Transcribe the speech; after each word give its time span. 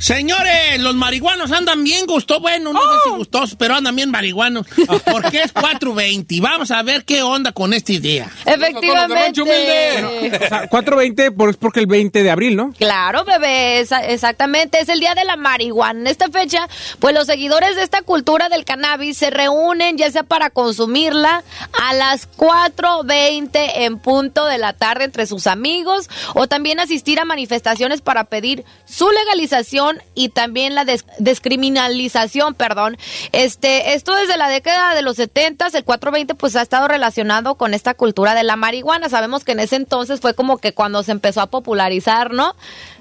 Señores, 0.00 0.80
los 0.80 0.94
marihuanos 0.94 1.50
andan 1.52 1.82
bien 1.84 2.06
gustosos. 2.06 2.40
Bueno, 2.42 2.72
no 2.72 2.80
sé 2.80 2.98
si 3.04 3.10
gustosos, 3.10 3.56
pero 3.58 3.74
andan 3.74 3.96
bien 3.96 4.10
marihuanos. 4.10 4.66
Porque 5.10 5.42
es 5.42 5.52
420. 5.52 6.40
Vamos 6.40 6.70
a 6.70 6.82
ver 6.82 7.04
qué 7.04 7.22
onda 7.22 7.52
con 7.52 7.72
esta 7.74 7.92
idea. 7.92 8.30
Efectivamente. 8.46 9.42
O 9.42 10.48
sea, 10.48 10.68
420 10.68 11.32
por, 11.32 11.50
es 11.50 11.56
porque 11.56 11.80
el 11.80 11.86
20 11.86 12.22
de 12.22 12.30
abril, 12.30 12.56
¿no? 12.56 12.72
Claro, 12.78 13.24
bebé, 13.24 13.80
esa- 13.80 14.04
exactamente. 14.06 14.80
Es 14.80 14.88
el 14.88 15.00
día 15.00 15.14
de 15.14 15.24
la 15.24 15.36
marihuana. 15.36 16.00
En 16.00 16.06
esta 16.06 16.28
fecha, 16.28 16.68
pues 17.00 17.14
los 17.14 17.26
seguidores 17.26 17.76
de 17.76 17.82
esta 17.82 18.02
cultura 18.02 18.48
del 18.48 18.64
cannabis 18.64 19.18
se 19.18 19.30
reúnen 19.30 19.96
ya 19.98 20.10
sea 20.10 20.22
para 20.22 20.50
consumirla 20.50 21.42
a 21.72 21.94
las 21.94 22.28
4.20 22.36 23.48
en 23.76 23.98
punto 23.98 24.44
de 24.46 24.58
la 24.58 24.72
tarde 24.72 25.04
entre 25.04 25.26
sus 25.26 25.46
amigos 25.46 26.08
o 26.34 26.46
también 26.46 26.80
asistir 26.80 27.18
a 27.20 27.24
manifestaciones 27.24 28.00
para 28.00 28.24
pedir 28.24 28.64
su 28.86 29.10
legalización 29.10 29.87
y 30.14 30.28
también 30.30 30.74
la 30.74 30.84
des- 30.84 31.04
descriminalización, 31.18 32.54
perdón. 32.54 32.96
Este, 33.32 33.94
esto 33.94 34.14
desde 34.14 34.36
la 34.36 34.48
década 34.48 34.94
de 34.94 35.02
los 35.02 35.16
70, 35.16 35.66
el 35.66 35.84
420 35.84 36.34
pues 36.34 36.56
ha 36.56 36.62
estado 36.62 36.88
relacionado 36.88 37.54
con 37.56 37.74
esta 37.74 37.94
cultura 37.94 38.34
de 38.34 38.42
la 38.44 38.56
marihuana. 38.56 39.08
Sabemos 39.08 39.44
que 39.44 39.52
en 39.52 39.60
ese 39.60 39.76
entonces 39.76 40.20
fue 40.20 40.34
como 40.34 40.58
que 40.58 40.72
cuando 40.72 41.02
se 41.02 41.12
empezó 41.12 41.40
a 41.40 41.46
popularizar, 41.46 42.32
¿no? 42.32 42.54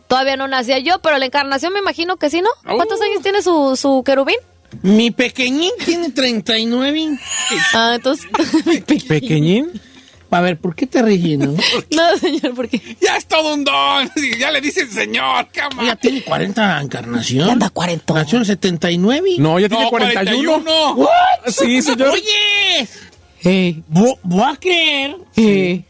Todavía 0.07 0.37
no 0.37 0.47
nacía 0.47 0.79
yo, 0.79 0.99
pero 0.99 1.17
la 1.17 1.25
encarnación 1.25 1.73
me 1.73 1.79
imagino 1.79 2.17
que 2.17 2.29
sí, 2.29 2.41
¿no? 2.41 2.49
¿Cuántos 2.75 3.01
años 3.01 3.21
tiene 3.21 3.41
su, 3.41 3.75
su 3.75 4.03
querubín? 4.05 4.37
Mi 4.81 5.11
pequeñín 5.11 5.71
tiene 5.83 6.11
39. 6.11 7.17
Ah, 7.73 7.93
entonces... 7.95 8.25
Pequeñín. 9.07 9.81
A 10.29 10.41
ver, 10.41 10.57
¿por 10.59 10.75
qué 10.75 10.85
te 10.87 11.01
ríes, 11.01 11.39
no? 11.39 11.55
señor, 12.19 12.53
¿por 12.55 12.67
qué? 12.67 12.81
Ya 13.01 13.17
es 13.17 13.25
todo 13.27 13.53
un 13.53 13.63
don. 13.63 14.09
Ya 14.39 14.51
le 14.51 14.61
dicen 14.61 14.89
señor, 14.91 15.47
cama. 15.53 15.83
Ya 15.85 15.95
tiene 15.95 16.21
40 16.21 16.81
encarnación. 16.81 17.47
Ya 17.47 17.53
anda 17.53 17.69
40. 17.69 18.13
Nació 18.13 18.37
en 18.37 18.41
el 18.41 18.45
79. 18.47 19.29
No, 19.39 19.59
ya 19.59 19.69
tiene 19.69 19.85
No, 19.85 19.89
41. 19.89 20.63
41. 20.63 21.09
Sí, 21.47 21.81
señor. 21.81 22.09
Oye, 22.09 22.87
Eh, 23.43 23.81
vo- 23.89 24.17
voy 24.23 24.41
a 24.43 24.55
creer. 24.57 25.15
eh, 25.37 25.83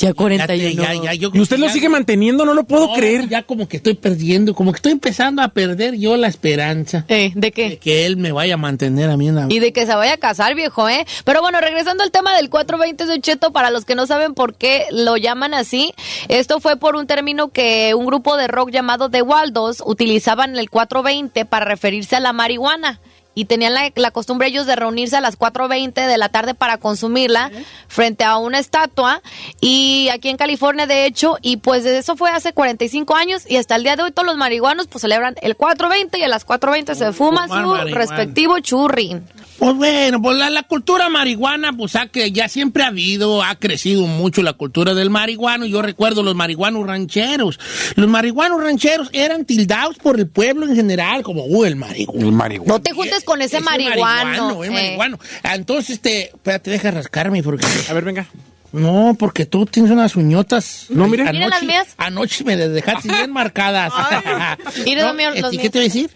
ya 0.00 0.08
Ya, 0.08 0.12
te- 0.12 0.16
41. 0.16 0.82
ya, 0.82 0.94
ya, 0.94 1.14
yo 1.14 1.30
Y 1.32 1.40
usted 1.40 1.58
lo 1.58 1.68
sigue 1.68 1.88
manteniendo, 1.88 2.44
no 2.44 2.54
lo 2.54 2.64
puedo 2.64 2.88
No, 2.88 2.94
creer. 2.94 3.28
Ya 3.28 3.42
como 3.42 3.68
que 3.68 3.76
estoy 3.76 3.94
perdiendo, 3.94 4.54
como 4.54 4.72
que 4.72 4.76
estoy 4.76 4.92
empezando 4.92 5.42
a 5.42 5.48
perder 5.48 5.96
yo 5.98 6.16
la 6.16 6.26
esperanza 6.28 7.04
Eh, 7.08 7.32
¿De 7.34 7.40
de 7.40 7.52
qué? 7.52 7.78
que 7.78 8.06
él 8.06 8.16
me 8.16 8.32
vaya 8.32 8.54
a 8.54 8.56
mantener 8.56 9.10
a 9.10 9.16
mí 9.16 9.28
en 9.28 9.34
la... 9.36 9.46
Y 9.48 9.58
de 9.58 9.72
que 9.72 9.86
se 9.86 9.94
vaya 9.94 10.14
a 10.14 10.16
casar, 10.16 10.54
viejo, 10.54 10.88
¿eh? 10.88 11.04
Pero 11.24 11.40
bueno, 11.42 11.60
regresando 11.60 12.02
al 12.02 12.10
tema 12.10 12.34
del 12.36 12.48
420 12.50 13.06
de 13.06 13.20
Cheto, 13.20 13.52
para 13.52 13.70
los 13.70 13.84
que 13.84 13.94
no 13.94 14.06
saben 14.06 14.34
por 14.34 14.54
qué 14.54 14.84
lo 14.90 15.16
llaman 15.16 15.54
así, 15.54 15.92
esto 16.28 16.60
fue 16.60 16.76
por 16.76 16.96
un 16.96 17.06
término 17.06 17.48
que 17.48 17.94
un 17.94 18.06
grupo 18.06 18.36
de 18.36 18.46
rock 18.48 18.70
llamado 18.70 19.10
The 19.10 19.22
Waldos 19.22 19.82
utilizaban 19.84 20.56
el 20.56 20.70
420 20.70 21.44
para 21.44 21.64
referirse 21.66 22.16
a 22.16 22.20
la 22.20 22.32
marihuana. 22.32 23.00
Y 23.34 23.44
tenían 23.44 23.74
la, 23.74 23.90
la 23.94 24.10
costumbre 24.10 24.48
ellos 24.48 24.66
de 24.66 24.76
reunirse 24.76 25.16
a 25.16 25.20
las 25.20 25.38
4.20 25.38 26.06
de 26.06 26.18
la 26.18 26.28
tarde 26.28 26.54
para 26.54 26.78
consumirla 26.78 27.50
frente 27.88 28.24
a 28.24 28.36
una 28.38 28.58
estatua. 28.58 29.22
Y 29.60 30.08
aquí 30.12 30.28
en 30.28 30.36
California, 30.36 30.86
de 30.86 31.06
hecho, 31.06 31.38
y 31.40 31.58
pues 31.58 31.84
eso 31.84 32.16
fue 32.16 32.30
hace 32.30 32.52
45 32.52 33.14
años 33.14 33.48
y 33.48 33.56
hasta 33.56 33.76
el 33.76 33.84
día 33.84 33.96
de 33.96 34.02
hoy 34.02 34.12
todos 34.12 34.26
los 34.26 34.36
marihuanos 34.36 34.88
pues 34.88 35.02
celebran 35.02 35.36
el 35.42 35.56
4.20 35.56 36.18
y 36.18 36.22
a 36.22 36.28
las 36.28 36.46
4.20 36.46 36.94
se 36.94 37.12
fuma 37.12 37.46
fumar 37.46 37.48
su 37.48 37.54
marihuana. 37.54 37.94
respectivo 37.96 38.58
churri. 38.58 39.20
Pues 39.60 39.76
bueno, 39.76 40.22
pues 40.22 40.38
la, 40.38 40.48
la 40.48 40.62
cultura 40.62 41.10
marihuana, 41.10 41.74
pues 41.74 41.94
ha 41.94 42.06
que 42.06 42.32
ya 42.32 42.48
siempre 42.48 42.82
ha 42.82 42.86
habido, 42.86 43.42
ha 43.42 43.54
crecido 43.56 44.06
mucho 44.06 44.42
la 44.42 44.54
cultura 44.54 44.94
del 44.94 45.10
marihuano. 45.10 45.66
Yo 45.66 45.82
recuerdo 45.82 46.22
los 46.22 46.34
marihuanos 46.34 46.86
rancheros. 46.86 47.60
Los 47.94 48.08
marihuanos 48.08 48.62
rancheros 48.62 49.10
eran 49.12 49.44
tildados 49.44 49.98
por 49.98 50.18
el 50.18 50.28
pueblo 50.28 50.64
en 50.64 50.74
general, 50.74 51.22
como, 51.22 51.44
uh, 51.44 51.66
el 51.66 51.76
marihuano. 51.76 52.26
El 52.26 52.32
marihuana. 52.32 52.72
No 52.72 52.80
te 52.80 52.92
juntes 52.92 53.22
con 53.22 53.42
ese, 53.42 53.60
marihuano. 53.60 54.64
es 54.64 54.70
eh. 54.70 54.72
marihuano. 54.72 55.20
Entonces, 55.42 55.90
este, 55.90 56.28
espérate, 56.28 56.70
deja 56.70 56.90
rascarme 56.90 57.42
porque... 57.42 57.66
A 57.90 57.92
ver, 57.92 58.04
venga. 58.04 58.26
No, 58.72 59.16
porque 59.18 59.46
tú 59.46 59.66
tienes 59.66 59.90
unas 59.90 60.16
uñotas. 60.16 60.86
No, 60.90 61.08
mire. 61.08 61.22
Anoche, 61.22 61.38
Mira 61.38 61.48
las 61.48 61.62
mías. 61.62 61.88
Anoche 61.96 62.44
me 62.44 62.56
las 62.56 62.70
dejaste 62.70 63.08
bien 63.08 63.32
marcadas. 63.32 63.92
Mire, 64.84 65.02
No, 65.02 65.12
los 65.12 65.52
¿y 65.52 65.58
¿Qué 65.58 65.70
te 65.70 65.78
voy 65.78 65.86
a 65.86 65.88
decir? 65.88 66.10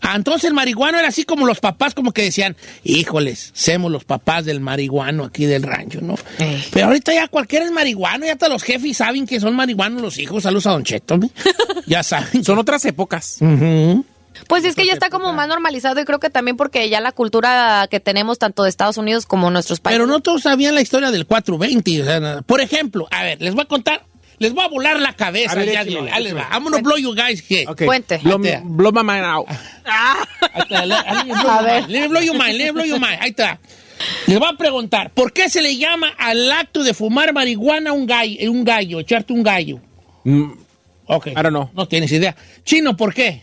Ah, 0.00 0.14
Entonces 0.16 0.44
el 0.44 0.54
marihuano 0.54 0.98
era 0.98 1.08
así 1.08 1.24
como 1.24 1.46
los 1.46 1.60
papás 1.60 1.94
como 1.94 2.12
que 2.12 2.22
decían, 2.22 2.56
híjoles, 2.82 3.50
somos 3.54 3.90
los 3.90 4.04
papás 4.04 4.44
del 4.44 4.60
marihuano 4.60 5.24
aquí 5.24 5.44
del 5.44 5.62
rancho, 5.62 6.00
¿no? 6.00 6.14
Eh. 6.38 6.64
Pero 6.72 6.86
ahorita 6.86 7.12
ya 7.12 7.28
cualquiera 7.28 7.64
es 7.64 7.72
marihuano, 7.72 8.24
ya 8.24 8.32
hasta 8.32 8.48
los 8.48 8.62
jefes 8.62 8.96
saben 8.96 9.26
que 9.26 9.40
son 9.40 9.54
marihuanos 9.54 10.00
los 10.00 10.18
hijos. 10.18 10.42
Saludos 10.42 10.66
a 10.66 10.72
Don 10.72 10.84
Cheto, 10.84 11.18
¿no? 11.18 11.30
ya 11.86 12.02
saben. 12.02 12.44
Son 12.44 12.58
otras 12.58 12.84
épocas. 12.84 13.38
Pues 14.46 14.64
es 14.64 14.74
que 14.76 14.86
ya 14.86 14.92
está 14.92 15.10
como 15.10 15.32
más 15.32 15.48
normalizado 15.48 16.00
y 16.00 16.04
creo 16.04 16.20
que 16.20 16.30
también 16.30 16.56
porque 16.56 16.88
ya 16.88 17.00
la 17.00 17.12
cultura 17.12 17.86
que 17.90 18.00
tenemos 18.00 18.38
tanto 18.38 18.62
de 18.62 18.68
Estados 18.70 18.96
Unidos 18.98 19.26
como 19.26 19.50
nuestros 19.50 19.80
países. 19.80 19.98
Pero 19.98 20.06
no 20.06 20.20
todos 20.20 20.42
sabían 20.42 20.74
la 20.74 20.80
historia 20.80 21.10
del 21.10 21.26
420. 21.26 22.02
o 22.02 22.04
sea, 22.04 22.20
nada. 22.20 22.42
por 22.42 22.60
ejemplo, 22.60 23.06
a 23.10 23.22
ver, 23.24 23.40
les 23.42 23.54
voy 23.54 23.62
a 23.62 23.66
contar, 23.66 24.04
les 24.38 24.52
voy 24.54 24.64
a 24.64 24.68
volar 24.68 25.00
la 25.00 25.14
cabeza. 25.14 25.52
A 25.52 25.56
ver, 25.56 25.66
ya, 25.72 25.82
échale, 25.82 26.10
ahí 26.12 26.22
les 26.24 26.36
va. 26.36 26.48
I'm 26.52 26.62
gonna 26.64 26.78
blow 26.78 26.96
you 26.96 27.14
guys 27.14 27.42
here. 27.48 27.66
Ok. 27.68 27.84
Cuente. 27.84 28.20
Blow, 28.22 28.38
my 28.92 29.02
mind 29.02 29.24
out. 29.24 29.46
Ahí 29.84 30.62
está, 30.62 30.86
le- 30.86 30.94
let 30.94 31.24
me 31.24 31.32
blow 31.34 31.42
your 31.42 31.62
mind, 31.62 31.88
let 31.88 32.00
me 32.00 32.08
blow 32.08 32.20
your 32.22 32.34
mind, 32.36 32.56
let 32.58 32.64
me 32.66 32.72
blow 32.72 32.84
your 32.84 33.00
mind. 33.00 33.18
Ahí 33.20 33.30
está. 33.30 33.58
Les 34.28 34.38
voy 34.38 34.48
a 34.52 34.56
preguntar, 34.56 35.10
¿por 35.10 35.32
qué 35.32 35.48
se 35.50 35.60
le 35.60 35.76
llama 35.76 36.08
al 36.18 36.50
acto 36.52 36.84
de 36.84 36.94
fumar 36.94 37.32
marihuana 37.32 37.92
un 37.92 38.06
gallo, 38.06 38.52
un 38.52 38.62
gallo, 38.64 39.00
echarte 39.00 39.32
un 39.32 39.42
gallo? 39.42 39.80
Mm, 40.24 40.52
Ok. 41.10 41.28
I 41.28 41.34
don't 41.34 41.48
know. 41.48 41.70
No 41.74 41.88
tienes 41.88 42.12
idea. 42.12 42.36
Chino, 42.64 42.96
¿por 42.96 43.14
qué? 43.14 43.40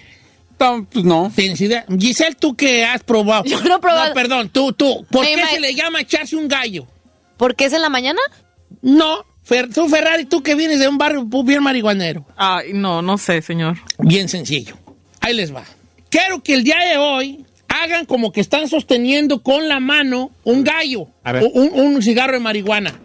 No, 0.59 0.85
Pues 0.91 1.05
no. 1.05 1.31
¿Tienes 1.35 1.59
idea? 1.61 1.85
Giselle, 1.99 2.35
¿tú 2.35 2.55
qué 2.55 2.85
has 2.85 3.03
probado? 3.03 3.43
Yo 3.45 3.61
no 3.61 3.75
he 3.77 3.79
probado. 3.79 4.09
No, 4.09 4.13
perdón, 4.13 4.49
tú, 4.49 4.71
tú. 4.73 5.05
¿Por 5.11 5.25
qué 5.25 5.45
se 5.51 5.59
le 5.59 5.73
llama 5.75 6.01
echarse 6.01 6.35
un 6.35 6.47
gallo? 6.47 6.87
¿Por 7.37 7.55
qué 7.55 7.65
es 7.65 7.73
en 7.73 7.81
la 7.81 7.89
mañana? 7.89 8.19
No, 8.81 9.25
Fer- 9.47 9.73
tú 9.73 9.87
Ferrari, 9.89 10.25
tú 10.25 10.41
que 10.41 10.55
vienes 10.55 10.79
de 10.79 10.87
un 10.87 10.97
barrio 10.97 11.25
bien 11.43 11.61
marihuanero. 11.61 12.25
Ay, 12.37 12.71
no, 12.73 13.01
no 13.01 13.17
sé, 13.17 13.41
señor. 13.41 13.77
Bien 13.99 14.29
sencillo. 14.29 14.75
Ahí 15.21 15.33
les 15.33 15.53
va. 15.53 15.63
Quiero 16.09 16.41
que 16.41 16.53
el 16.53 16.63
día 16.63 16.79
de 16.89 16.97
hoy 16.97 17.45
hagan 17.67 18.05
como 18.05 18.31
que 18.31 18.39
están 18.41 18.69
sosteniendo 18.69 19.43
con 19.43 19.67
la 19.67 19.79
mano 19.79 20.31
un 20.45 20.63
gallo. 20.63 21.07
A 21.23 21.33
ver. 21.33 21.43
o 21.43 21.47
Un, 21.49 21.95
un 21.95 22.01
cigarro 22.01 22.33
de 22.33 22.39
marihuana. 22.39 22.99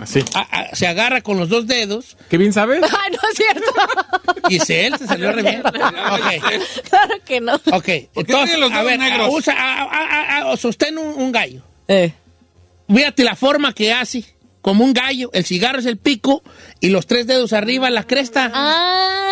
Así. 0.00 0.24
A- 0.34 0.40
a- 0.70 0.74
se 0.74 0.86
agarra 0.86 1.20
con 1.20 1.38
los 1.38 1.48
dos 1.48 1.66
dedos. 1.66 2.16
¿Qué 2.28 2.36
bien 2.38 2.52
sabes? 2.52 2.82
Ay, 2.82 3.12
no 3.12 3.18
es 3.30 3.36
cierto. 3.36 3.72
Y 4.50 4.58
se 4.60 4.90
salió 5.06 5.32
re 5.32 5.42
bien. 5.42 5.62
Ok. 5.64 6.90
claro 6.90 7.14
que 7.24 7.40
no. 7.40 7.54
Ok. 7.72 7.88
Entonces, 8.14 8.24
tiene 8.26 8.58
los 8.58 8.72
a 8.72 8.82
ver, 8.82 8.98
negros? 8.98 9.28
usa, 9.32 9.54
a- 9.54 9.82
a- 9.84 10.46
a- 10.48 10.52
a- 10.52 10.56
sostén 10.56 10.98
un, 10.98 11.14
un 11.22 11.32
gallo. 11.32 11.62
Eh. 11.88 12.12
Fíjate 12.88 13.24
la 13.24 13.36
forma 13.36 13.72
que 13.72 13.92
hace. 13.92 14.24
Como 14.60 14.84
un 14.84 14.92
gallo. 14.94 15.30
El 15.32 15.44
cigarro 15.44 15.78
es 15.78 15.86
el 15.86 15.98
pico 15.98 16.42
y 16.80 16.88
los 16.88 17.06
tres 17.06 17.26
dedos 17.26 17.52
arriba 17.52 17.90
la 17.90 18.04
cresta. 18.04 18.50
Ah. 18.54 19.23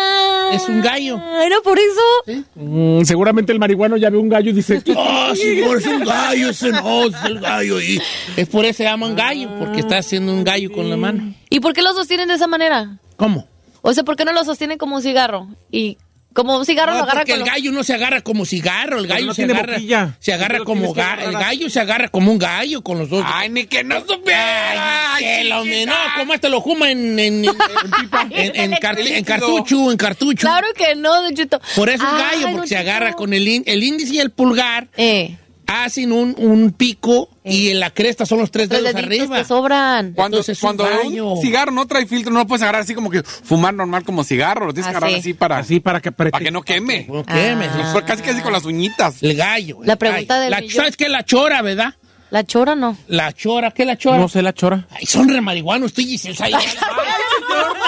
Es 0.51 0.67
un 0.67 0.81
gallo. 0.81 1.17
Ah, 1.21 1.43
Era 1.45 1.57
por 1.63 1.77
eso. 1.79 2.43
Mm, 2.55 3.03
seguramente 3.03 3.51
el 3.51 3.59
marihuano 3.59 3.97
ya 3.97 4.09
ve 4.09 4.17
un 4.17 4.29
gallo 4.29 4.49
y 4.51 4.53
dice, 4.53 4.81
Oh, 4.95 5.35
señor, 5.35 5.77
es 5.77 5.85
un 5.87 6.03
gallo, 6.03 6.49
ese 6.49 6.71
no, 6.71 7.05
es 7.07 7.15
el 7.25 7.39
gallo 7.39 7.77
ahí. 7.77 7.99
Es 8.35 8.47
por 8.47 8.65
eso 8.65 8.77
se 8.77 8.83
llaman 8.83 9.15
gallo, 9.15 9.49
porque 9.59 9.79
está 9.79 9.97
haciendo 9.97 10.33
un 10.33 10.43
gallo 10.43 10.71
con 10.71 10.89
la 10.89 10.97
mano. 10.97 11.33
¿Y 11.49 11.59
por 11.59 11.73
qué 11.73 11.81
lo 11.81 11.93
sostienen 11.93 12.27
de 12.27 12.35
esa 12.35 12.47
manera? 12.47 12.97
¿Cómo? 13.17 13.47
O 13.81 13.93
sea, 13.93 14.03
¿por 14.03 14.15
qué 14.15 14.25
no 14.25 14.33
lo 14.33 14.43
sostienen 14.43 14.77
como 14.77 14.95
un 14.95 15.01
cigarro? 15.01 15.47
Y 15.71 15.97
como 16.33 16.57
un 16.57 16.65
cigarro 16.65 16.91
No, 16.93 16.97
lo 16.99 17.03
agarra 17.03 17.19
porque 17.21 17.31
con 17.33 17.41
el 17.41 17.45
lo- 17.47 17.51
gallo 17.53 17.71
no 17.71 17.83
se 17.83 17.93
agarra 17.93 18.21
como 18.21 18.45
cigarro, 18.45 18.99
el 18.99 19.07
gallo 19.07 19.27
no 19.27 19.33
se 19.33 19.41
tiene 19.43 19.53
agarra, 19.53 19.73
boquilla. 19.73 20.17
se 20.19 20.33
agarra 20.33 20.59
como 20.65 20.85
el 20.95 21.31
gallo 21.33 21.69
se 21.69 21.79
agarra 21.79 22.07
como 22.09 22.31
un 22.31 22.37
gallo 22.39 22.81
con 22.81 22.99
los 22.99 23.09
dos. 23.09 23.23
Ay, 23.25 23.49
ni 23.49 23.65
que 23.65 23.83
no 23.83 23.99
supiera. 24.05 25.15
Ay, 25.15 25.23
que 25.23 25.43
lo 25.45 25.63
no, 25.65 25.93
como 26.17 26.33
este 26.33 26.49
lo 26.49 26.61
juma 26.61 26.91
en 26.91 27.17
en, 27.19 27.45
en, 27.45 27.55
en, 28.31 28.55
en 28.73 28.79
car- 28.79 28.99
en 28.99 29.23
cartucho, 29.23 29.91
en 29.91 29.97
cartucho. 29.97 30.47
Claro 30.47 30.67
que 30.75 30.95
no, 30.95 31.21
Don 31.21 31.35
Cheto. 31.35 31.61
Por 31.75 31.89
eso 31.89 32.03
es 32.05 32.11
gallo, 32.11 32.51
porque 32.53 32.67
se 32.67 32.77
agarra 32.77 33.13
con 33.13 33.33
el, 33.33 33.63
el 33.65 33.83
índice 33.83 34.15
y 34.15 34.19
el 34.19 34.31
pulgar, 34.31 34.87
Eh, 34.97 35.37
hacen 35.67 36.11
un, 36.11 36.35
un 36.37 36.71
pico 36.71 37.29
y 37.43 37.69
en 37.69 37.79
la 37.79 37.89
cresta 37.89 38.25
son 38.25 38.39
los 38.39 38.51
tres 38.51 38.69
dedos 38.69 38.93
arriba. 38.95 39.37
que 39.37 39.45
sobran. 39.45 40.13
Cuando, 40.13 40.37
Entonces 40.37 40.57
es 40.57 40.63
un 40.63 40.67
cuando 40.77 40.83
gallo. 40.85 41.27
un 41.33 41.41
cigarro 41.41 41.71
no 41.71 41.85
trae 41.87 42.05
filtro, 42.05 42.31
no 42.31 42.39
lo 42.39 42.47
puedes 42.47 42.61
agarrar 42.63 42.81
así 42.81 42.93
como 42.95 43.09
que 43.09 43.23
fumar 43.23 43.73
normal 43.73 44.03
como 44.03 44.23
cigarro. 44.23 44.65
Lo 44.67 44.73
tienes 44.73 44.85
que 44.87 44.97
agarrar 44.97 45.11
sí. 45.11 45.19
así 45.19 45.33
para, 45.33 45.57
así 45.57 45.79
para 45.79 46.01
que 46.01 46.11
para 46.11 46.31
que 46.39 46.51
no 46.51 46.61
queme. 46.61 47.05
¿Por 47.07 47.25
qué? 47.25 47.55
Me- 47.55 47.65
Ah. 47.65 47.91
Pero 47.93 48.05
casi 48.05 48.21
casi 48.23 48.41
con 48.41 48.53
las 48.53 48.65
uñitas. 48.65 49.21
El 49.23 49.35
gallo. 49.35 49.79
el 49.81 49.87
La 49.87 49.95
pregunta 49.95 50.35
gallo. 50.39 50.51
del 50.55 50.65
La-. 50.67 50.73
¿Sabes 50.73 50.95
qué 50.97 51.05
es 51.05 51.09
la 51.11 51.23
chora, 51.25 51.61
verdad? 51.61 51.93
La 52.29 52.43
chora 52.45 52.73
no. 52.75 52.97
La 53.07 53.31
chora, 53.31 53.69
¿qué 53.71 53.83
es 53.83 53.87
la 53.87 53.95
chora? 53.97 54.17
No 54.17 54.27
sé 54.27 54.41
la 54.41 54.53
chora. 54.53 54.87
Ay, 54.89 55.05
son 55.05 55.29
re 55.29 55.39
marihuanos, 55.39 55.93
tú 55.93 56.01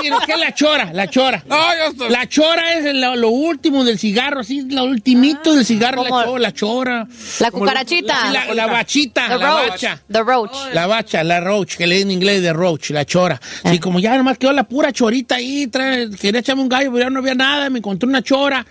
y 0.04 0.26
¿Qué 0.26 0.34
es 0.34 0.40
la 0.40 0.54
chora? 0.54 0.92
La 0.94 1.08
chora. 1.10 1.44
No, 1.48 1.58
yo 1.76 1.92
estoy... 1.92 2.10
La 2.10 2.28
chora 2.28 2.74
es 2.74 2.94
lo, 2.96 3.16
lo 3.16 3.30
último 3.30 3.84
del 3.84 3.98
cigarro, 4.00 4.42
así, 4.42 4.62
lo 4.70 4.84
ultimito 4.84 5.54
del 5.54 5.66
cigarro, 5.66 6.04
la 6.04 6.10
chora, 6.10 6.40
la 6.40 6.54
chora. 6.54 7.08
La 7.40 7.52
cucarachita. 7.52 8.32
La, 8.32 8.54
la 8.54 8.68
bachita, 8.68 9.28
The 9.28 9.38
la 9.38 9.50
roach. 9.50 9.70
bacha. 9.70 10.02
The 10.12 10.20
roach. 10.24 10.56
La 10.74 10.88
bacha, 10.88 11.24
la 11.24 11.40
roach, 11.40 11.76
que 11.76 11.88
lee 11.88 12.02
en 12.02 12.12
inglés 12.12 12.42
de 12.42 12.54
roach, 12.54 12.90
la 12.92 13.06
chora. 13.06 13.40
Sí, 13.70 13.80
como 13.80 14.00
ya 14.00 14.16
nomás 14.18 14.38
quedó 14.38 14.52
la 14.54 14.64
pura 14.64 14.92
chorita 14.92 15.36
ahí, 15.36 15.68
trae- 15.68 16.16
quería 16.18 16.40
echarme 16.42 16.62
un 16.64 16.70
gallo, 16.70 16.92
pero 16.92 17.06
ya 17.06 17.10
no 17.10 17.20
había 17.20 17.36
nada, 17.36 17.70
me 17.70 17.80
encontré 17.80 18.08
una 18.08 18.22
chora. 18.22 18.66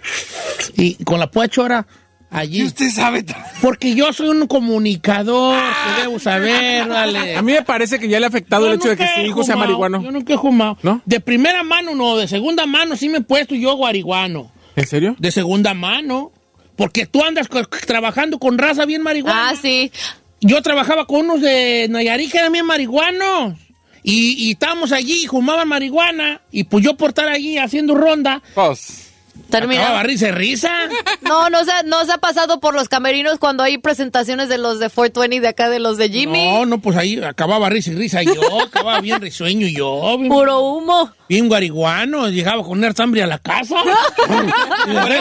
Y 0.77 1.03
con 1.05 1.19
la 1.21 1.31
pura 1.31 1.49
chora, 1.49 1.87
¿Y 2.35 2.39
allí. 2.39 2.63
usted 2.65 2.91
sabe? 2.91 3.25
Porque 3.63 3.95
yo 3.95 4.13
soy 4.13 4.29
un 4.29 4.47
comunicador, 4.47 5.59
que 5.97 6.03
debo 6.03 6.19
saber, 6.19 6.89
dale. 6.89 7.37
A 7.37 7.43
mí 7.43 7.53
me 7.53 7.63
parece 7.63 7.99
que 7.99 8.09
ya 8.09 8.19
le 8.19 8.27
ha 8.27 8.29
afectado 8.29 8.67
Yo 8.67 8.73
el 8.73 8.79
hecho 8.79 8.89
de 8.91 8.97
que 8.97 9.07
su 9.15 9.21
hijo 9.21 9.43
sea 9.45 9.57
marihuano. 9.57 10.03
Yo 10.03 10.11
nunca 10.11 10.35
he 10.35 10.39
fumado. 10.39 10.79
¿No? 10.83 11.03
De 11.05 11.21
primera 11.21 11.63
mano 11.63 11.95
no, 11.95 12.17
de 12.17 12.29
segunda 12.29 12.67
mano 12.67 12.97
sí 12.97 13.09
me 13.09 13.19
he 13.19 13.23
puesto 13.23 13.55
yo 13.55 13.75
guariguano. 13.77 14.51
¿En 14.77 14.87
serio? 14.87 15.17
De 15.19 15.31
segunda 15.31 15.75
mano. 15.75 16.33
Porque 16.77 17.07
tú 17.07 17.23
andas 17.23 17.49
trabajando 17.87 18.39
con 18.41 18.59
raza 18.59 18.85
bien 18.85 19.03
marihuana. 19.03 19.51
Ah, 19.51 19.55
sí. 19.61 19.93
Yo 20.41 20.61
trabajaba 20.61 21.07
con 21.07 21.21
unos 21.21 21.41
de 21.41 21.87
Nayarit 21.89 22.33
que 22.33 22.39
eran 22.39 22.53
bien 22.53 22.67
marihuanos. 22.67 23.55
Y, 24.03 24.49
y 24.49 24.51
estábamos 24.51 24.91
allí 24.93 25.23
y 25.25 25.27
fumaban 25.29 25.69
marihuana. 25.69 26.41
Y 26.51 26.65
pues 26.65 26.85
yo 26.85 26.97
por 26.97 27.11
estar 27.11 27.29
allí 27.29 27.57
haciendo 27.59 27.95
ronda, 27.95 28.43
Pues, 28.55 29.13
Termina. 29.51 29.83
acababa 29.83 30.03
risa 30.03 30.29
y 30.29 30.33
risa. 30.33 30.71
No, 31.23 31.49
no 31.49 31.65
se, 31.65 31.73
ha- 31.73 31.83
no 31.85 32.05
se 32.05 32.13
ha 32.13 32.19
pasado 32.19 32.61
por 32.61 32.75
los 32.75 32.89
camerinos 32.89 33.39
cuando 33.39 33.63
hay 33.63 33.79
presentaciones 33.79 34.49
de 34.49 34.59
los 34.59 34.79
de 34.79 34.91
420 34.91 35.41
de 35.41 35.49
acá, 35.49 35.69
de 35.71 35.79
los 35.79 35.97
de 35.97 36.11
Jimmy. 36.11 36.45
No, 36.51 36.67
no, 36.67 36.79
pues 36.79 36.97
ahí 36.99 37.19
acababa 37.23 37.69
risa 37.71 37.91
y 37.93 37.95
risa 37.95 38.23
yo. 38.23 38.43
acababa 38.63 39.01
bien 39.01 39.21
risueño 39.23 39.67
yo. 39.67 40.19
Bien, 40.19 40.29
Puro 40.31 40.61
humo. 40.61 41.11
bien 41.29 41.49
guariguano. 41.49 42.29
Llegaba 42.29 42.63
con 42.63 42.79
una 42.79 42.93
hambre 42.99 43.23
a 43.23 43.27
la 43.27 43.39
casa. 43.39 43.77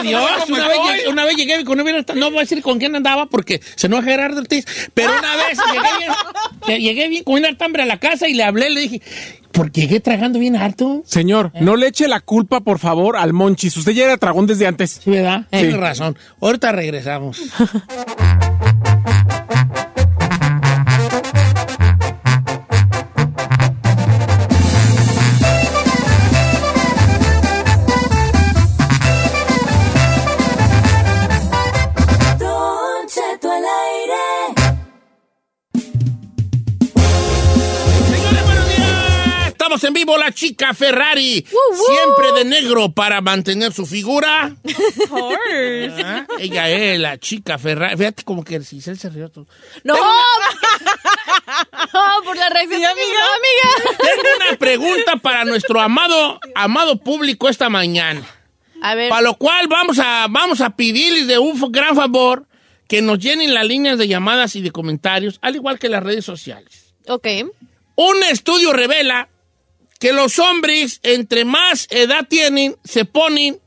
Dios, 0.02 0.22
¿Cómo 0.46 0.56
una 0.56 0.68
vez, 0.68 0.78
llegué, 0.96 1.08
una 1.08 1.24
vez 1.24 1.36
llegué 1.36 1.64
con 1.64 1.80
una 1.80 2.04
no 2.14 2.30
voy 2.30 2.38
a 2.38 2.40
decir 2.42 2.62
con 2.62 2.78
quién 2.78 2.94
andaba 2.96 3.26
porque 3.26 3.60
se 3.76 3.86
enoja 3.86 4.02
Gerardo 4.02 4.40
Ortiz, 4.40 4.66
pero 4.92 5.10
una 5.18 5.36
vez 5.36 5.58
llegué 5.72 5.88
bien, 5.98 6.80
llegué 6.82 7.08
bien 7.08 7.24
con 7.24 7.34
una 7.36 7.48
hambre 7.58 7.82
a 7.82 7.86
la 7.86 7.98
casa 7.98 8.28
y 8.28 8.34
le 8.34 8.44
hablé, 8.44 8.70
le 8.70 8.80
dije, 8.80 9.02
porque 9.54 9.82
llegué 9.82 10.00
tragando 10.00 10.38
bien 10.38 10.56
harto. 10.56 11.02
Señor, 11.06 11.52
no 11.60 11.76
le 11.76 11.86
eche 11.86 12.08
la 12.08 12.20
culpa, 12.20 12.60
por 12.60 12.78
favor, 12.78 13.16
al 13.16 13.32
Monchis. 13.32 13.76
Usted 13.76 13.92
ya 13.92 14.04
era 14.04 14.16
tragón 14.18 14.46
desde 14.46 14.66
antes. 14.66 15.00
Sí, 15.02 15.10
¿verdad? 15.10 15.42
Sí. 15.52 15.58
Tienes 15.58 15.76
razón. 15.76 16.18
Ahorita 16.40 16.72
regresamos. 16.72 17.40
chica 40.44 40.74
Ferrari. 40.74 41.44
Siempre 41.44 42.32
de 42.36 42.44
negro 42.44 42.92
para 42.92 43.22
mantener 43.22 43.72
su 43.72 43.86
figura. 43.86 44.54
Ah, 45.10 46.26
Ella 46.38 46.68
es 46.68 47.00
la 47.00 47.18
chica 47.18 47.58
Ferrari. 47.58 47.96
Fíjate 47.96 48.22
como 48.24 48.44
que 48.44 48.62
si 48.62 48.80
se 48.80 48.94
rió 49.08 49.30
todo. 49.30 49.46
No. 49.84 49.94
no, 49.94 50.02
por 52.24 52.36
la 52.36 52.48
reacción 52.50 52.80
de 52.80 52.88
mi 52.88 52.94
amiga. 52.94 53.20
Tengo 53.98 54.22
una 54.36 54.56
pregunta 54.58 55.16
para 55.16 55.44
nuestro 55.44 55.80
amado, 55.80 56.40
amado 56.54 56.98
público 56.98 57.48
esta 57.48 57.70
mañana. 57.70 58.22
A 58.82 58.94
ver. 58.94 59.08
Para 59.08 59.22
lo 59.22 59.36
cual 59.36 59.66
vamos 59.68 59.98
a, 59.98 60.26
vamos 60.28 60.60
a 60.60 60.76
pedirles 60.76 61.26
de 61.26 61.38
un 61.38 61.58
gran 61.72 61.96
favor 61.96 62.46
que 62.86 63.00
nos 63.00 63.18
llenen 63.18 63.54
las 63.54 63.66
líneas 63.66 63.96
de 63.96 64.08
llamadas 64.08 64.56
y 64.56 64.62
de 64.62 64.70
comentarios, 64.70 65.38
al 65.40 65.54
igual 65.54 65.78
que 65.78 65.88
las 65.88 66.02
redes 66.02 66.26
sociales. 66.26 66.92
Ok. 67.08 67.26
Un 67.96 68.24
estudio 68.24 68.72
revela 68.72 69.28
que 69.98 70.12
los 70.12 70.38
hombres, 70.38 71.00
entre 71.02 71.44
más 71.44 71.86
edad 71.90 72.26
tienen, 72.28 72.76
se 72.84 73.04
ponen 73.04 73.60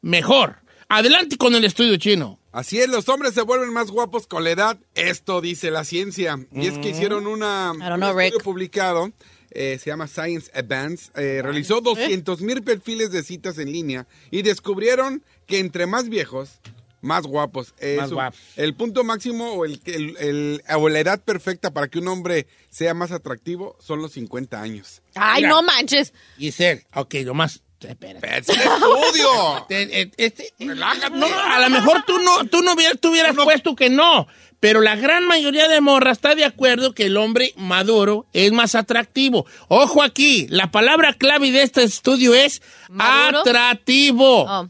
mejor. 0.00 0.56
Adelante 0.88 1.36
con 1.36 1.54
el 1.54 1.64
estudio 1.64 1.96
chino. 1.96 2.38
Así 2.52 2.78
es, 2.78 2.88
los 2.88 3.08
hombres 3.08 3.32
se 3.32 3.42
vuelven 3.42 3.72
más 3.72 3.90
guapos 3.90 4.26
con 4.26 4.44
la 4.44 4.50
edad. 4.50 4.78
Esto 4.94 5.40
dice 5.40 5.70
la 5.70 5.84
ciencia. 5.84 6.38
Y 6.52 6.66
es 6.66 6.76
que 6.78 6.90
hicieron 6.90 7.26
una, 7.26 7.68
don't 7.68 7.80
un 7.80 7.96
know, 7.96 8.08
estudio 8.10 8.38
Rick. 8.38 8.42
publicado, 8.42 9.12
eh, 9.52 9.78
se 9.82 9.88
llama 9.90 10.06
Science 10.06 10.50
Advance, 10.54 11.10
eh, 11.14 11.40
realizó 11.42 11.80
200 11.80 12.42
mil 12.42 12.62
perfiles 12.62 13.10
de 13.10 13.22
citas 13.22 13.58
en 13.58 13.72
línea 13.72 14.06
y 14.30 14.42
descubrieron 14.42 15.22
que 15.46 15.60
entre 15.60 15.86
más 15.86 16.10
viejos, 16.10 16.60
más 17.02 17.26
guapos. 17.26 17.74
Eh, 17.78 17.96
Más 18.00 18.10
guapos. 18.10 18.40
El 18.56 18.74
punto 18.74 19.04
máximo 19.04 19.52
o, 19.52 19.64
el, 19.66 19.80
el- 19.84 20.16
el- 20.18 20.62
o 20.76 20.88
la 20.88 21.00
edad 21.00 21.20
perfecta 21.20 21.70
para 21.72 21.88
que 21.88 21.98
un 21.98 22.08
hombre 22.08 22.46
sea 22.70 22.94
más 22.94 23.12
atractivo 23.12 23.76
son 23.80 24.00
los 24.00 24.12
50 24.12 24.58
años. 24.62 25.02
Ay, 25.14 25.42
Mira. 25.42 25.54
no 25.54 25.62
manches. 25.62 26.14
Giselle, 26.38 26.86
ok, 26.94 27.14
nomás. 27.24 27.60
Espérate. 27.80 28.38
¡Es 28.38 28.48
un 28.48 28.54
estudio! 28.60 29.66
Este, 29.68 30.00
eh, 30.02 30.10
este, 30.16 30.52
Relájate. 30.60 31.16
no, 31.16 31.26
a 31.26 31.58
lo 31.60 31.70
mejor 31.70 32.04
tú 32.06 32.16
no, 32.20 32.44
tú 32.46 32.62
no 32.62 32.74
hubieras, 32.74 32.98
tú 33.00 33.10
hubieras 33.10 33.34
puesto 33.34 33.74
que 33.74 33.90
no, 33.90 34.28
pero 34.60 34.80
la 34.80 34.94
gran 34.94 35.26
mayoría 35.26 35.66
de 35.66 35.80
morras 35.80 36.18
está 36.18 36.36
de 36.36 36.44
acuerdo 36.44 36.94
que 36.94 37.06
el 37.06 37.16
hombre 37.16 37.52
maduro 37.56 38.26
es 38.32 38.52
más 38.52 38.76
atractivo. 38.76 39.46
Ojo 39.66 40.00
aquí, 40.04 40.46
la 40.48 40.70
palabra 40.70 41.12
clave 41.14 41.50
de 41.50 41.62
este 41.64 41.82
estudio 41.82 42.34
es 42.34 42.62
¿Maduro? 42.88 43.40
atractivo. 43.40 44.44
Oh. 44.44 44.68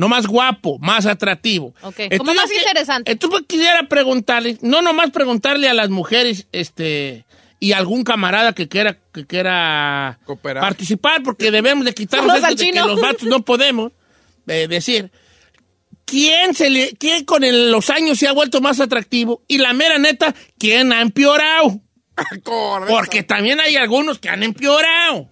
No 0.00 0.08
más 0.08 0.26
guapo, 0.26 0.78
más 0.78 1.04
atractivo. 1.06 1.74
Ok, 1.82 2.00
como 2.18 2.32
más 2.34 2.50
que- 2.50 2.56
interesante. 2.58 3.12
Entonces 3.12 3.42
quisiera 3.46 3.82
preguntarle, 3.88 4.56
no 4.62 4.80
nomás 4.82 5.10
preguntarle 5.10 5.68
a 5.68 5.74
las 5.74 5.90
mujeres, 5.90 6.46
este, 6.52 7.26
y 7.58 7.72
algún 7.72 8.02
camarada 8.02 8.54
que 8.54 8.66
quiera, 8.66 8.96
que 9.12 9.26
quiera 9.26 10.18
Cooperar. 10.24 10.62
participar, 10.62 11.22
porque 11.22 11.50
debemos 11.50 11.84
de 11.84 11.92
quitarnos 11.92 12.34
eso 12.38 12.46
de 12.46 12.56
que 12.70 12.72
los 12.80 13.00
vatos 13.00 13.24
no 13.24 13.44
podemos 13.44 13.92
eh, 14.46 14.66
decir. 14.68 15.10
¿Quién, 16.06 16.54
se 16.54 16.70
le, 16.70 16.92
¿Quién 16.96 17.24
con 17.24 17.44
el- 17.44 17.70
los 17.70 17.88
años 17.90 18.18
se 18.18 18.26
ha 18.26 18.32
vuelto 18.32 18.60
más 18.60 18.80
atractivo? 18.80 19.42
Y 19.46 19.58
la 19.58 19.72
mera 19.74 19.98
neta, 19.98 20.34
¿quién 20.58 20.92
ha 20.92 21.02
empeorado? 21.02 21.80
Correcto. 22.42 22.86
Porque 22.88 23.22
también 23.22 23.60
hay 23.60 23.76
algunos 23.76 24.18
que 24.18 24.28
han 24.28 24.42
empeorado. 24.42 25.28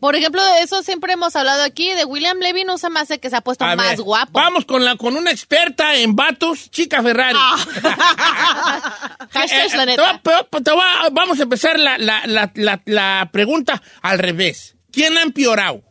Por 0.00 0.16
ejemplo, 0.16 0.42
de 0.42 0.62
eso 0.62 0.82
siempre 0.82 1.12
hemos 1.12 1.36
hablado 1.36 1.62
aquí. 1.62 1.92
De 1.92 2.04
William 2.06 2.38
Levy 2.38 2.64
no 2.64 2.78
se 2.78 2.88
me 2.90 3.00
hace 3.00 3.20
que 3.20 3.28
se 3.30 3.36
ha 3.36 3.40
puesto 3.42 3.64
A 3.64 3.76
más 3.76 3.90
ver, 3.90 4.00
guapo. 4.02 4.32
Vamos 4.32 4.64
con, 4.64 4.84
la, 4.84 4.96
con 4.96 5.14
una 5.16 5.30
experta 5.30 5.94
en 5.96 6.16
vatos, 6.16 6.70
chica 6.70 7.02
Ferrari. 7.02 7.38
Hashtag 9.30 9.74
la 9.76 9.82
Eh, 9.82 9.86
neta. 9.86 10.20
te 10.22 10.30
va- 10.30 10.44
te 10.62 10.70
va- 10.72 11.08
vamos 11.12 11.38
a 11.38 11.42
empezar 11.42 11.78
la, 11.78 11.98
la- 11.98 12.26
la- 12.26 12.50
la- 12.54 12.80
la 12.86 13.28
pregunta 13.32 13.82
al 14.02 14.18
revés. 14.18 14.74
¿Quién 14.92 15.16
ha 15.18 15.22
empeorado? 15.22 15.82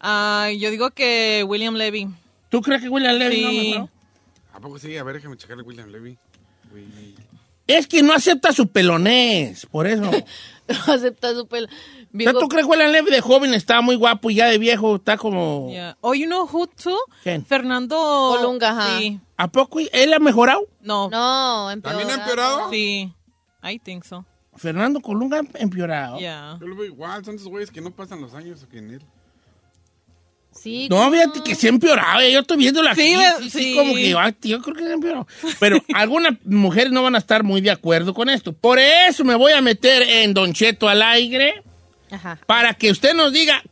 Ah, 0.00 0.48
yo 0.56 0.70
digo 0.70 0.90
que 0.90 1.44
William 1.46 1.74
Levy. 1.74 2.08
¿Tú 2.50 2.60
crees 2.60 2.82
que 2.82 2.88
William 2.88 3.16
Levy 3.16 3.74
no? 3.78 3.88
¿A 4.54 4.60
poco 4.60 4.78
sí? 4.78 4.96
A 4.96 5.02
ver, 5.04 5.16
déjame 5.16 5.36
checarle 5.36 5.62
William 5.62 5.88
Levy. 5.90 6.18
William- 6.72 7.14
Es 7.76 7.86
que 7.86 8.02
no 8.02 8.12
acepta 8.12 8.52
su 8.52 8.68
pelonés, 8.68 9.66
por 9.66 9.86
eso. 9.86 10.10
Acepta 10.86 11.34
su 11.34 11.46
pelo. 11.46 11.68
O 12.14 12.18
sea, 12.18 12.32
¿Tú 12.34 12.48
crees 12.48 12.66
que 12.66 12.70
William 12.70 12.90
Levy 12.90 13.10
de 13.10 13.20
joven 13.20 13.54
estaba 13.54 13.80
muy 13.80 13.96
guapo 13.96 14.30
y 14.30 14.36
ya 14.36 14.46
de 14.46 14.58
viejo 14.58 14.96
está 14.96 15.16
como... 15.16 15.68
Yeah. 15.70 15.96
Oh, 16.02 16.14
you 16.14 16.26
know 16.26 16.46
who 16.50 16.66
too? 16.66 16.96
¿Quién? 17.22 17.44
Fernando 17.46 17.96
Colunga, 18.36 18.70
ajá. 18.70 18.98
Sí. 18.98 19.18
¿A 19.36 19.48
poco 19.48 19.78
él 19.80 20.12
ha 20.12 20.18
mejorado? 20.18 20.66
No. 20.80 21.08
No, 21.08 21.70
empeorado. 21.70 22.00
¿También 22.00 22.10
ha 22.10 22.22
empeorado? 22.22 22.70
Sí. 22.70 23.12
I 23.64 23.78
think 23.78 24.04
so. 24.04 24.24
Fernando 24.56 25.00
Colunga 25.00 25.38
ha 25.38 25.58
empeorado. 25.58 26.18
Yeah. 26.18 26.58
Yo 26.60 26.66
lo 26.66 26.76
veo 26.76 26.84
igual, 26.84 27.24
son 27.24 27.36
esos 27.36 27.48
güeyes 27.48 27.70
que 27.70 27.80
no 27.80 27.90
pasan 27.90 28.20
los 28.20 28.34
años 28.34 28.66
que 28.70 28.78
en 28.78 28.90
él. 28.90 29.02
Sí, 30.54 30.86
No, 30.90 31.10
fíjate 31.10 31.40
que 31.42 31.54
se 31.54 31.66
ha 31.66 31.70
empeorado. 31.70 32.20
Yo 32.28 32.40
estoy 32.40 32.56
viendo 32.58 32.82
la 32.82 32.94
Sí, 32.94 33.14
sí, 33.42 33.50
sí, 33.50 33.74
como 33.74 33.94
que 33.94 34.14
ah, 34.16 34.32
yo 34.42 34.60
creo 34.62 34.76
que 34.76 34.82
se 34.84 34.90
ha 34.90 34.94
empeorado. 34.94 35.26
Pero 35.58 35.82
algunas 35.94 36.34
mujeres 36.44 36.92
no 36.92 37.02
van 37.02 37.14
a 37.14 37.18
estar 37.18 37.42
muy 37.42 37.60
de 37.60 37.70
acuerdo 37.70 38.14
con 38.14 38.28
esto. 38.28 38.52
Por 38.52 38.78
eso 38.78 39.24
me 39.24 39.34
voy 39.34 39.52
a 39.52 39.60
meter 39.60 40.02
en 40.02 40.34
Don 40.34 40.52
Cheto 40.52 40.88
al 40.88 41.02
aire 41.02 41.62
Ajá. 42.10 42.38
para 42.46 42.74
que 42.74 42.90
usted 42.90 43.14
nos 43.14 43.32
diga 43.32 43.62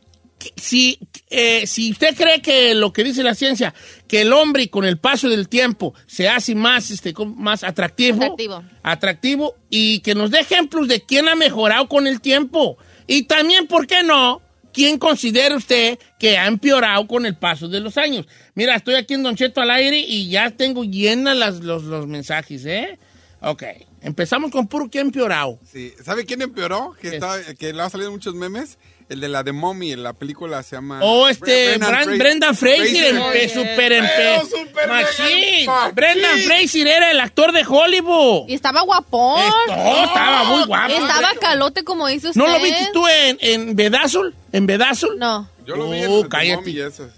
si, 0.55 0.97
eh, 1.29 1.67
si 1.67 1.91
usted 1.91 2.15
cree 2.15 2.41
que 2.41 2.73
lo 2.73 2.91
que 2.91 3.03
dice 3.03 3.21
la 3.21 3.35
ciencia, 3.35 3.73
que 4.07 4.21
el 4.21 4.33
hombre 4.33 4.69
con 4.69 4.85
el 4.85 4.97
paso 4.97 5.29
del 5.29 5.47
tiempo 5.47 5.93
se 6.07 6.27
hace 6.27 6.55
más, 6.55 6.89
este, 6.89 7.13
más 7.35 7.63
atractivo, 7.63 8.23
Atractivo. 8.23 8.63
atractivo, 8.81 9.55
y 9.69 9.99
que 9.99 10.15
nos 10.15 10.31
dé 10.31 10.39
ejemplos 10.39 10.87
de 10.87 11.01
quién 11.01 11.29
ha 11.29 11.35
mejorado 11.35 11.87
con 11.87 12.07
el 12.07 12.21
tiempo. 12.21 12.77
Y 13.05 13.23
también, 13.23 13.67
¿por 13.67 13.85
qué 13.85 14.01
no? 14.03 14.41
¿Quién 14.73 14.97
considera 14.97 15.55
usted 15.55 15.99
que 16.19 16.37
ha 16.37 16.47
empeorado 16.47 17.07
con 17.07 17.25
el 17.25 17.35
paso 17.35 17.67
de 17.67 17.79
los 17.79 17.97
años? 17.97 18.25
Mira, 18.55 18.75
estoy 18.75 18.95
aquí 18.95 19.13
en 19.13 19.23
Don 19.23 19.35
Cheto 19.35 19.61
al 19.61 19.71
aire 19.71 19.99
y 19.99 20.29
ya 20.29 20.49
tengo 20.51 20.83
llenas 20.83 21.59
los, 21.59 21.83
los 21.83 22.07
mensajes, 22.07 22.65
¿eh? 22.65 22.99
Ok, 23.41 23.63
empezamos 24.01 24.51
con 24.51 24.67
puro 24.67 24.89
que 24.89 24.99
ha 24.99 25.01
empeorado. 25.01 25.59
Sí. 25.65 25.93
¿Sabe 26.03 26.25
quién 26.25 26.41
empeoró? 26.43 26.95
Que, 27.01 27.15
está, 27.15 27.39
que 27.55 27.73
le 27.73 27.81
ha 27.81 27.89
salido 27.89 28.11
muchos 28.11 28.35
memes. 28.35 28.77
El 29.11 29.19
de 29.19 29.27
la 29.27 29.43
de 29.43 29.51
Mommy, 29.51 29.93
la 29.97 30.13
película 30.13 30.63
se 30.63 30.77
llama... 30.77 31.01
Oh, 31.03 31.27
este, 31.27 31.77
Brendan 31.77 31.91
Bran- 31.91 32.03
Fra- 32.05 32.15
Brendan 32.17 32.55
Fraser, 32.55 32.85
Fraser. 32.87 33.15
empe- 33.15 33.49
super 33.53 33.91
empe- 33.91 34.41
super 34.49 34.87
Machín. 34.87 35.69
Brendan 35.93 36.39
Fraser 36.39 36.87
era 36.87 37.11
el 37.11 37.19
actor 37.19 37.51
de 37.51 37.65
Hollywood. 37.67 38.47
Y 38.47 38.53
estaba 38.53 38.81
guapón. 38.83 39.41
Esto, 39.41 40.03
estaba 40.05 40.43
muy 40.45 40.63
guapo. 40.65 40.93
Estaba 40.93 41.29
calote, 41.41 41.83
como 41.83 42.07
dice 42.07 42.29
usted. 42.29 42.39
¿No 42.39 42.47
lo 42.47 42.57
viste 42.63 42.87
tú 42.93 43.05
en, 43.05 43.37
en 43.41 43.75
Bedazul? 43.75 44.33
¿En 44.53 44.65
Bedazul? 44.65 45.19
No. 45.19 45.49
Yo 45.67 45.75
lo 45.75 45.89
vi 45.89 45.99
en 46.03 46.09
Oh, 46.09 46.23
de 46.23 46.29
cállate. 46.29 46.71
Esas. 46.87 47.11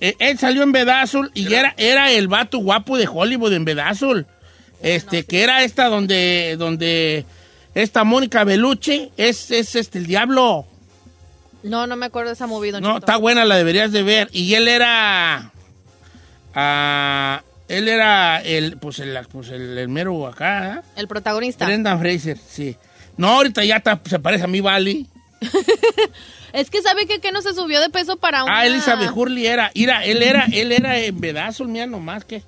Eh, 0.00 0.16
Él 0.20 0.38
salió 0.38 0.62
en 0.62 0.72
Bedazul 0.72 1.30
y 1.34 1.52
era, 1.52 1.74
era 1.76 2.10
el 2.10 2.26
vato 2.26 2.56
guapo 2.58 2.96
de 2.96 3.06
Hollywood 3.06 3.52
en 3.52 3.66
Bedazul. 3.66 4.26
Este, 4.80 5.24
que 5.26 5.42
era 5.42 5.62
esta 5.62 5.88
donde, 5.88 6.56
donde 6.58 7.26
esta 7.74 8.02
Mónica 8.04 8.44
Bellucci 8.44 9.12
es, 9.18 9.50
es 9.50 9.74
este 9.74 9.98
el 9.98 10.06
diablo. 10.06 10.66
No, 11.64 11.86
no 11.88 11.96
me 11.96 12.06
acuerdo 12.06 12.28
de 12.28 12.34
esa 12.34 12.46
movie, 12.46 12.70
don 12.72 12.82
No, 12.82 12.98
está 12.98 13.16
buena, 13.16 13.44
la 13.44 13.56
deberías 13.56 13.90
de 13.90 14.02
ver. 14.02 14.28
Y 14.32 14.54
él 14.54 14.68
era. 14.68 15.50
ah, 16.54 17.42
él 17.68 17.88
era 17.88 18.40
el, 18.42 18.76
pues 18.76 18.98
el, 19.00 19.18
pues 19.32 19.48
el, 19.48 19.76
el 19.78 19.88
mero 19.88 20.26
acá, 20.26 20.74
¿eh? 20.76 20.80
El 20.96 21.08
protagonista. 21.08 21.64
Brendan 21.66 21.98
Fraser, 21.98 22.38
sí. 22.38 22.76
No, 23.16 23.28
ahorita 23.28 23.64
ya 23.64 23.76
está- 23.76 24.00
se 24.04 24.18
parece 24.18 24.44
a 24.44 24.48
mí, 24.48 24.60
Vali. 24.60 25.06
Es 26.52 26.70
que 26.70 26.82
sabe 26.82 27.06
que, 27.08 27.18
que 27.20 27.32
no 27.32 27.42
se 27.42 27.52
subió 27.52 27.80
de 27.80 27.90
peso 27.90 28.16
para 28.16 28.44
una... 28.44 28.60
Ah, 28.60 28.64
Elizabeth 28.66 29.10
Hurley 29.12 29.44
era. 29.44 29.72
Mira, 29.74 30.04
él 30.04 30.22
era, 30.22 30.46
él 30.52 30.70
era 30.70 30.96
en 31.00 31.20
Bedazo, 31.20 31.64
mira 31.64 31.84
nomás 31.86 32.24
que. 32.24 32.44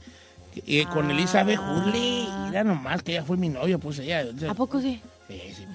que, 0.55 0.63
eh, 0.83 0.87
con 0.93 1.11
Elizabeth 1.11 1.59
Hurley. 1.59 2.29
Mira 2.47 2.63
nomás 2.63 3.03
que 3.03 3.11
ella 3.13 3.25
fue 3.25 3.37
mi 3.37 3.49
novia, 3.49 3.79
pues 3.79 3.99
ella. 3.99 4.25
¿A 4.49 4.55
poco 4.55 4.81
sí? 4.81 5.01
Sí, 5.29 5.41
sí. 5.57 5.67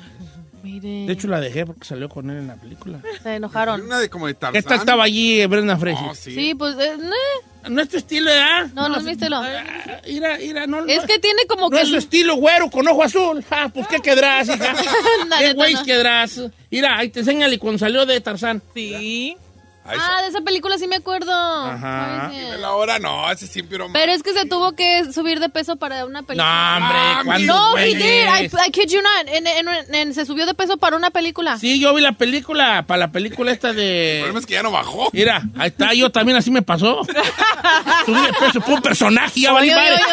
Mire. 0.63 1.05
De 1.07 1.13
hecho, 1.13 1.27
la 1.27 1.39
dejé 1.39 1.65
porque 1.65 1.85
salió 1.85 2.07
con 2.09 2.29
él 2.29 2.37
en 2.37 2.47
la 2.47 2.55
película. 2.55 2.99
Se 3.23 3.35
enojaron. 3.35 3.81
Una 3.81 3.99
de 3.99 4.09
como 4.09 4.27
de 4.27 4.33
Tarzán. 4.33 4.57
Esta 4.57 4.75
estaba 4.75 5.03
allí, 5.03 5.41
eh, 5.41 5.47
Brendan 5.47 5.79
Fraser. 5.79 6.07
Oh, 6.09 6.15
sí. 6.15 6.33
Sí, 6.35 6.55
pues... 6.55 6.75
eh, 6.79 6.97
nah. 6.97 7.69
No 7.69 7.81
es 7.81 7.89
tu 7.89 7.97
estilo, 7.97 8.25
¿verdad? 8.25 8.69
No, 8.73 8.89
no 8.89 8.97
es 8.97 9.03
mi 9.03 9.11
estilo. 9.11 9.35
Ah, 9.37 9.63
Mira, 10.07 10.37
mira, 10.39 10.65
no. 10.65 10.83
Es 10.85 11.01
no- 11.01 11.07
que 11.07 11.19
tiene 11.19 11.45
como 11.47 11.69
No 11.69 11.77
que... 11.77 11.83
es 11.83 11.89
su 11.89 11.97
estilo 11.97 12.35
güero 12.37 12.71
con 12.71 12.87
ojo 12.87 13.03
azul. 13.03 13.45
Ah, 13.51 13.69
pues 13.71 13.87
qué 13.87 13.99
quedarás, 13.99 14.47
hija. 14.47 14.75
¿Qué 15.39 15.53
güey 15.53 15.73
no. 15.75 15.83
quedarás? 15.83 16.41
Mira, 16.71 16.97
ahí 16.97 17.09
te 17.09 17.19
enséñale 17.19 17.59
cuando 17.59 17.77
salió 17.77 18.05
de 18.07 18.19
Tarzán. 18.19 18.63
Sí. 18.73 19.37
Ahí 19.83 19.97
Ah, 19.99 20.21
de 20.21 20.27
esa 20.27 20.41
película 20.41 20.77
sí 20.77 20.85
me 20.87 20.97
acuerdo. 20.97 21.31
Ajá. 21.33 22.27
Ay. 22.27 22.51
La 22.59 22.73
hora 22.73 22.99
no, 22.99 23.29
ese 23.31 23.47
sí 23.47 23.61
empeoró 23.61 23.89
más. 23.89 23.99
Pero 23.99 24.11
es 24.13 24.21
que 24.21 24.31
se 24.33 24.45
tuvo 24.45 24.73
que 24.73 25.11
subir 25.11 25.39
de 25.39 25.49
peso 25.49 25.75
para 25.75 26.05
una 26.05 26.21
No, 26.21 26.27
película. 26.27 26.77
hombre, 26.77 26.97
Ah, 26.99 27.21
¿cuándo, 27.25 27.53
No, 27.53 27.77
he 27.77 27.95
did. 27.95 28.27
I, 28.27 28.45
I 28.67 28.71
kid 28.71 28.89
you 28.89 29.01
not. 29.01 29.27
En- 29.27 29.47
en- 29.47 29.95
en- 29.95 30.13
se 30.13 30.25
subió 30.27 30.45
de 30.45 30.53
peso 30.53 30.77
para 30.77 30.95
una 30.97 31.09
película. 31.09 31.57
Sí, 31.57 31.79
yo 31.79 31.95
vi 31.95 32.01
la 32.01 32.11
película, 32.11 32.83
para 32.85 32.99
la 32.99 33.11
película 33.11 33.51
esta 33.51 33.71
El 33.71 33.75
de... 33.77 34.17
problema 34.19 34.39
es 34.39 34.45
que 34.45 34.53
ya 34.53 34.61
no 34.63 34.69
bajó. 34.71 35.09
Mira, 35.13 35.41
ahí 35.57 35.69
está, 35.69 35.93
yo 35.95 36.11
también 36.11 36.37
así 36.37 36.51
me 36.51 36.61
pasó. 36.61 37.01
Subí 38.05 38.21
de 38.21 38.33
peso 38.33 38.61
por 38.61 38.75
un 38.75 38.81
personaje, 38.83 39.41
ya 39.41 39.51
valí 39.51 39.71
madre. 39.71 39.99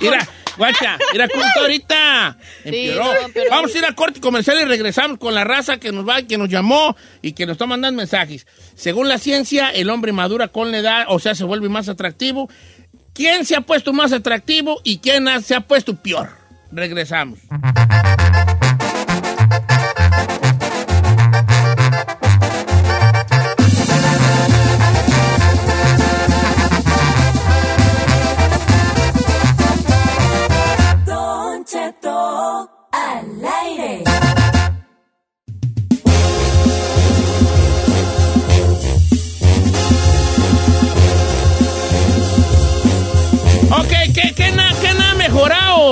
Mira, 0.00 0.26
guacha, 0.58 0.98
mira 1.12 1.28
cómo 1.28 1.44
está 1.44 1.60
ahorita. 1.60 2.36
No, 2.64 2.70
empeoró. 3.24 3.50
Vamos 3.50 3.74
a 3.74 3.78
ir 3.78 3.84
a 3.86 3.94
corte 3.94 4.20
comercial 4.20 4.58
y 4.60 4.64
regresamos 4.64 5.18
con 5.18 5.34
la 5.34 5.44
raza 5.44 5.78
que 5.78 5.92
nos 5.92 6.06
va, 6.06 6.22
que 6.22 6.36
nos 6.36 6.48
llamó 6.48 6.96
y 7.22 7.32
que 7.32 7.46
nos 7.46 7.54
está 7.54 7.66
mandando 7.66 7.96
mensajes. 7.96 8.46
Según 8.74 9.08
la 9.08 9.18
ciencia, 9.18 9.70
el 9.70 9.88
hombre 9.88 10.12
madura 10.12 10.48
con 10.48 10.70
la 10.70 10.78
edad, 10.78 11.04
o 11.08 11.18
sea, 11.18 11.34
se 11.34 11.44
vuelve 11.44 11.68
más 11.68 11.88
atractivo. 11.88 12.50
¿Quién 13.14 13.46
se 13.46 13.56
ha 13.56 13.62
puesto 13.62 13.92
más 13.92 14.12
atractivo 14.12 14.80
y 14.84 14.98
quién 14.98 15.26
se 15.42 15.54
ha 15.54 15.60
puesto 15.60 15.96
peor? 15.96 16.30
Regresamos. 16.70 17.38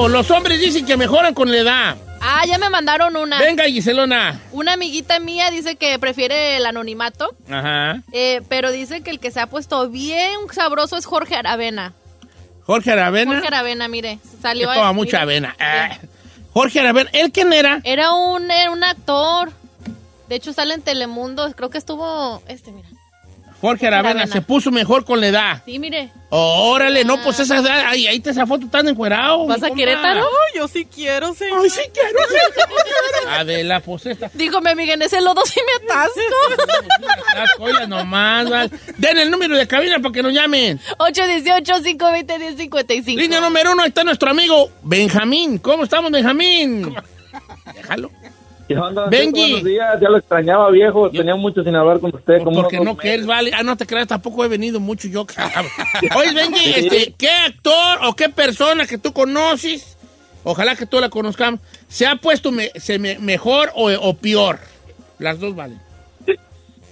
Los 0.08 0.30
hombres 0.30 0.60
dicen 0.60 0.84
que 0.86 0.96
mejoran 0.96 1.34
con 1.34 1.50
la 1.50 1.56
edad. 1.58 1.96
Ah, 2.20 2.42
ya 2.46 2.58
me 2.58 2.68
mandaron 2.70 3.16
una. 3.16 3.38
Venga, 3.38 3.64
Giselona. 3.64 4.40
Una 4.52 4.74
amiguita 4.74 5.18
mía 5.18 5.50
dice 5.50 5.76
que 5.76 5.98
prefiere 5.98 6.56
el 6.56 6.66
anonimato, 6.66 7.34
Ajá. 7.50 8.02
eh, 8.12 8.42
pero 8.48 8.70
dice 8.72 9.02
que 9.02 9.10
el 9.10 9.20
que 9.20 9.30
se 9.30 9.40
ha 9.40 9.46
puesto 9.46 9.88
bien 9.88 10.32
sabroso 10.52 10.96
es 10.96 11.06
Jorge 11.06 11.34
Aravena. 11.36 11.92
Jorge 12.64 12.92
Aravena. 12.92 13.32
Jorge 13.32 13.46
Aravena, 13.48 13.88
mire, 13.88 14.18
salió 14.42 14.72
toma 14.72 14.88
ahí, 14.90 14.94
mucha 14.94 15.18
mire. 15.18 15.22
avena. 15.22 15.56
Ah. 15.60 15.96
Jorge 16.52 16.80
Aravena. 16.80 17.10
¿Él 17.12 17.30
quién 17.32 17.52
era? 17.52 17.80
Era 17.84 18.12
un, 18.12 18.50
era 18.50 18.70
un 18.70 18.82
actor. 18.84 19.52
De 20.28 20.34
hecho, 20.36 20.52
sale 20.52 20.74
en 20.74 20.82
Telemundo. 20.82 21.52
Creo 21.54 21.70
que 21.70 21.78
estuvo. 21.78 22.42
Este, 22.48 22.72
mira. 22.72 22.88
Jorge 23.66 23.88
Aravena 23.88 24.28
se 24.28 24.42
puso 24.42 24.70
mejor 24.70 25.04
con 25.04 25.20
la 25.20 25.26
edad. 25.26 25.62
Sí, 25.66 25.80
mire. 25.80 26.12
Órale, 26.28 27.04
no, 27.04 27.20
pues 27.20 27.40
esa 27.40 27.56
edad, 27.56 27.86
ahí, 27.88 28.06
ahí 28.06 28.20
te 28.20 28.30
esa 28.30 28.46
foto 28.46 28.68
tan 28.68 28.86
encuerado. 28.86 29.44
¿Vas 29.48 29.60
a. 29.60 29.70
Querétaro? 29.70 30.24
Oh, 30.24 30.54
yo 30.54 30.68
sí 30.68 30.86
quiero, 30.86 31.34
sí. 31.34 31.46
Ay, 31.52 31.68
sí 31.68 31.80
quiero, 31.92 32.20
sí 32.30 32.36
quiero. 32.54 32.70
Adela, 33.32 33.80
pues 33.80 34.06
esta. 34.06 34.30
Dijo, 34.34 34.60
mi 34.60 34.70
amiga, 34.70 34.94
en 34.94 35.02
ese 35.02 35.20
lodo 35.20 35.44
sí 35.46 35.58
me 35.66 35.72
atasco. 35.84 36.20
Las 37.34 37.50
joyas 37.54 37.88
nomás, 37.88 38.48
¿vale? 38.48 38.70
Den 38.98 39.18
el 39.18 39.32
número 39.32 39.56
de 39.56 39.66
cabina 39.66 39.98
para 39.98 40.12
que 40.12 40.22
nos 40.22 40.32
llamen. 40.32 40.78
818-520-1055. 40.98 43.16
Línea 43.16 43.40
número 43.40 43.72
uno, 43.72 43.82
ahí 43.82 43.88
está 43.88 44.04
nuestro 44.04 44.30
amigo 44.30 44.70
Benjamín. 44.84 45.58
¿Cómo 45.58 45.82
estamos, 45.82 46.12
Benjamín? 46.12 46.94
Déjalo. 47.74 48.12
Benji. 48.68 49.40
Buenos 49.40 49.64
días, 49.64 50.00
ya 50.00 50.08
lo 50.08 50.16
extrañaba, 50.18 50.70
viejo. 50.70 51.10
Tenía 51.10 51.36
mucho 51.36 51.62
sin 51.62 51.74
hablar 51.76 52.00
con 52.00 52.14
usted. 52.14 52.42
como 52.42 52.62
Porque 52.62 52.80
no 52.80 52.96
quieres, 52.96 53.26
vale. 53.26 53.50
Ah, 53.54 53.62
no 53.62 53.76
te 53.76 53.86
creas, 53.86 54.08
tampoco 54.08 54.44
he 54.44 54.48
venido 54.48 54.80
mucho 54.80 55.08
yo. 55.08 55.24
cabrón. 55.26 55.66
Oye, 56.16 56.32
Benji, 56.34 56.70
este, 56.74 57.14
¿qué 57.16 57.30
actor 57.30 57.98
o 58.04 58.14
qué 58.16 58.28
persona 58.28 58.86
que 58.86 58.98
tú 58.98 59.12
conoces, 59.12 59.96
ojalá 60.44 60.74
que 60.74 60.86
tú 60.86 61.00
la 61.00 61.08
conozcamos, 61.08 61.60
se 61.88 62.06
ha 62.06 62.16
puesto 62.16 62.50
me- 62.50 62.70
se 62.76 62.98
me- 62.98 63.18
mejor 63.18 63.70
o, 63.74 63.90
o 63.92 64.14
peor? 64.14 64.58
Las 65.18 65.38
dos 65.38 65.54
valen. 65.54 65.80